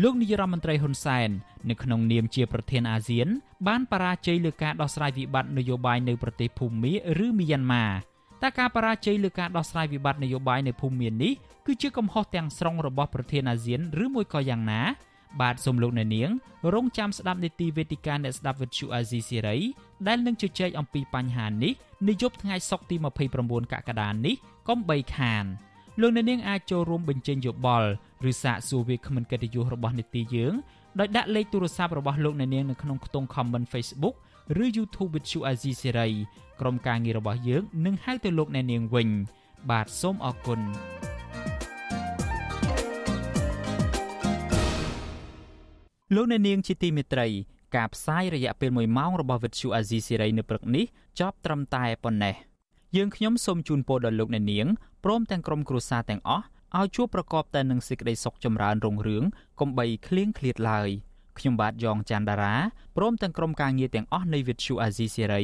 [0.03, 1.29] លោកនាយរដ្ឋមន្ត្រីហ៊ុនសែន
[1.71, 3.29] នៅក្នុងនាមជាប្រធានអាស៊ាន
[3.67, 6.93] បានបរាជ័យលើការដោះស្រាយវិបត្តិនយោបាយនៅប្រទេសភូមា
[7.25, 7.87] ឬមីយ៉ាន់ម៉ា
[8.43, 11.33] តែការបរាជ័យលើការដោះស្រាយវិបត្តិនយោបាយនៅភូមានេះ
[11.67, 14.83] គឺជាកំហុសទាំងស្រុងរបស់ប្រធានអាស៊ានឬមួយក៏យ៉ាងណា
[15.41, 16.31] បាទសូមលោកអ្នកនាង
[16.75, 19.57] រងចាំស្ដាប់នីតិវេទិកាអ្នកស្ដាប់វិទ្យុអាស៊ីសេរី
[20.07, 21.73] ដែលនឹងជជែកអំពីបញ្ហានេះ
[22.09, 22.97] នាយប់ថ្ងៃសុក្រទី
[23.35, 24.37] 29កក្កដានេះ
[24.69, 25.45] កុំបីខាន
[26.01, 27.89] លោកអ្នកនាងអាចចូលរួមបញ្ចេញយោបល់
[28.31, 30.55] ឬសាកសួរវាគ្មិនកិត្តិយសរបស់នីតិយើង
[30.99, 34.15] ដោយដាក់លេខទូរស័ព្ទរបស់លោកអ្នកនាងនៅក្នុងខ្ទង់ comment Facebook
[34.63, 36.09] ឬ YouTube វិទ្យុអាស៊ីសេរី
[36.61, 39.09] ក្រុមការងាររបស់យើងនឹងហៅទៅលោកអ្នកនាងវិញ
[39.71, 40.61] បាទសូមអរគុណ
[46.15, 47.29] លោកអ្នកនាងជាទីមេត្រី
[47.77, 50.85] ការផ្សាយរយៈពេល1ម៉ោងរបស់វិទ្យុអាស៊ីសេរីនៅព្រឹកនេះ
[51.21, 52.35] ចប់ត្រឹមតែប៉ុណ្ណេះ
[52.97, 54.67] យើងខ្ញុំសូមជូនពរដល់លោកអ្នកនាង
[55.05, 56.45] ព្រមទាំងក្រុមគ្រួសារទាំងអស់
[56.79, 59.25] ឲ្យជួបប្រកបតែនឹងសេចក្តីសុខចម្រើនរុងរឿង
[59.61, 60.89] កុំបីឃ្លៀងឃ្លាតឡើយ
[61.39, 62.55] ខ្ញុំបាទយ៉ងច័ន្ទដារា
[62.97, 65.43] ព្រមទាំងក្រុមការងារទាំងអស់នៃវិទ្យុអាស៊ីសេរី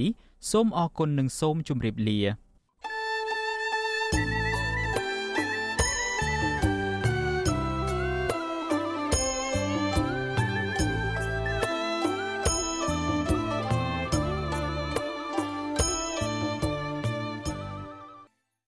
[0.51, 2.21] សូមអរគុណនិងសូមជម្រាបលា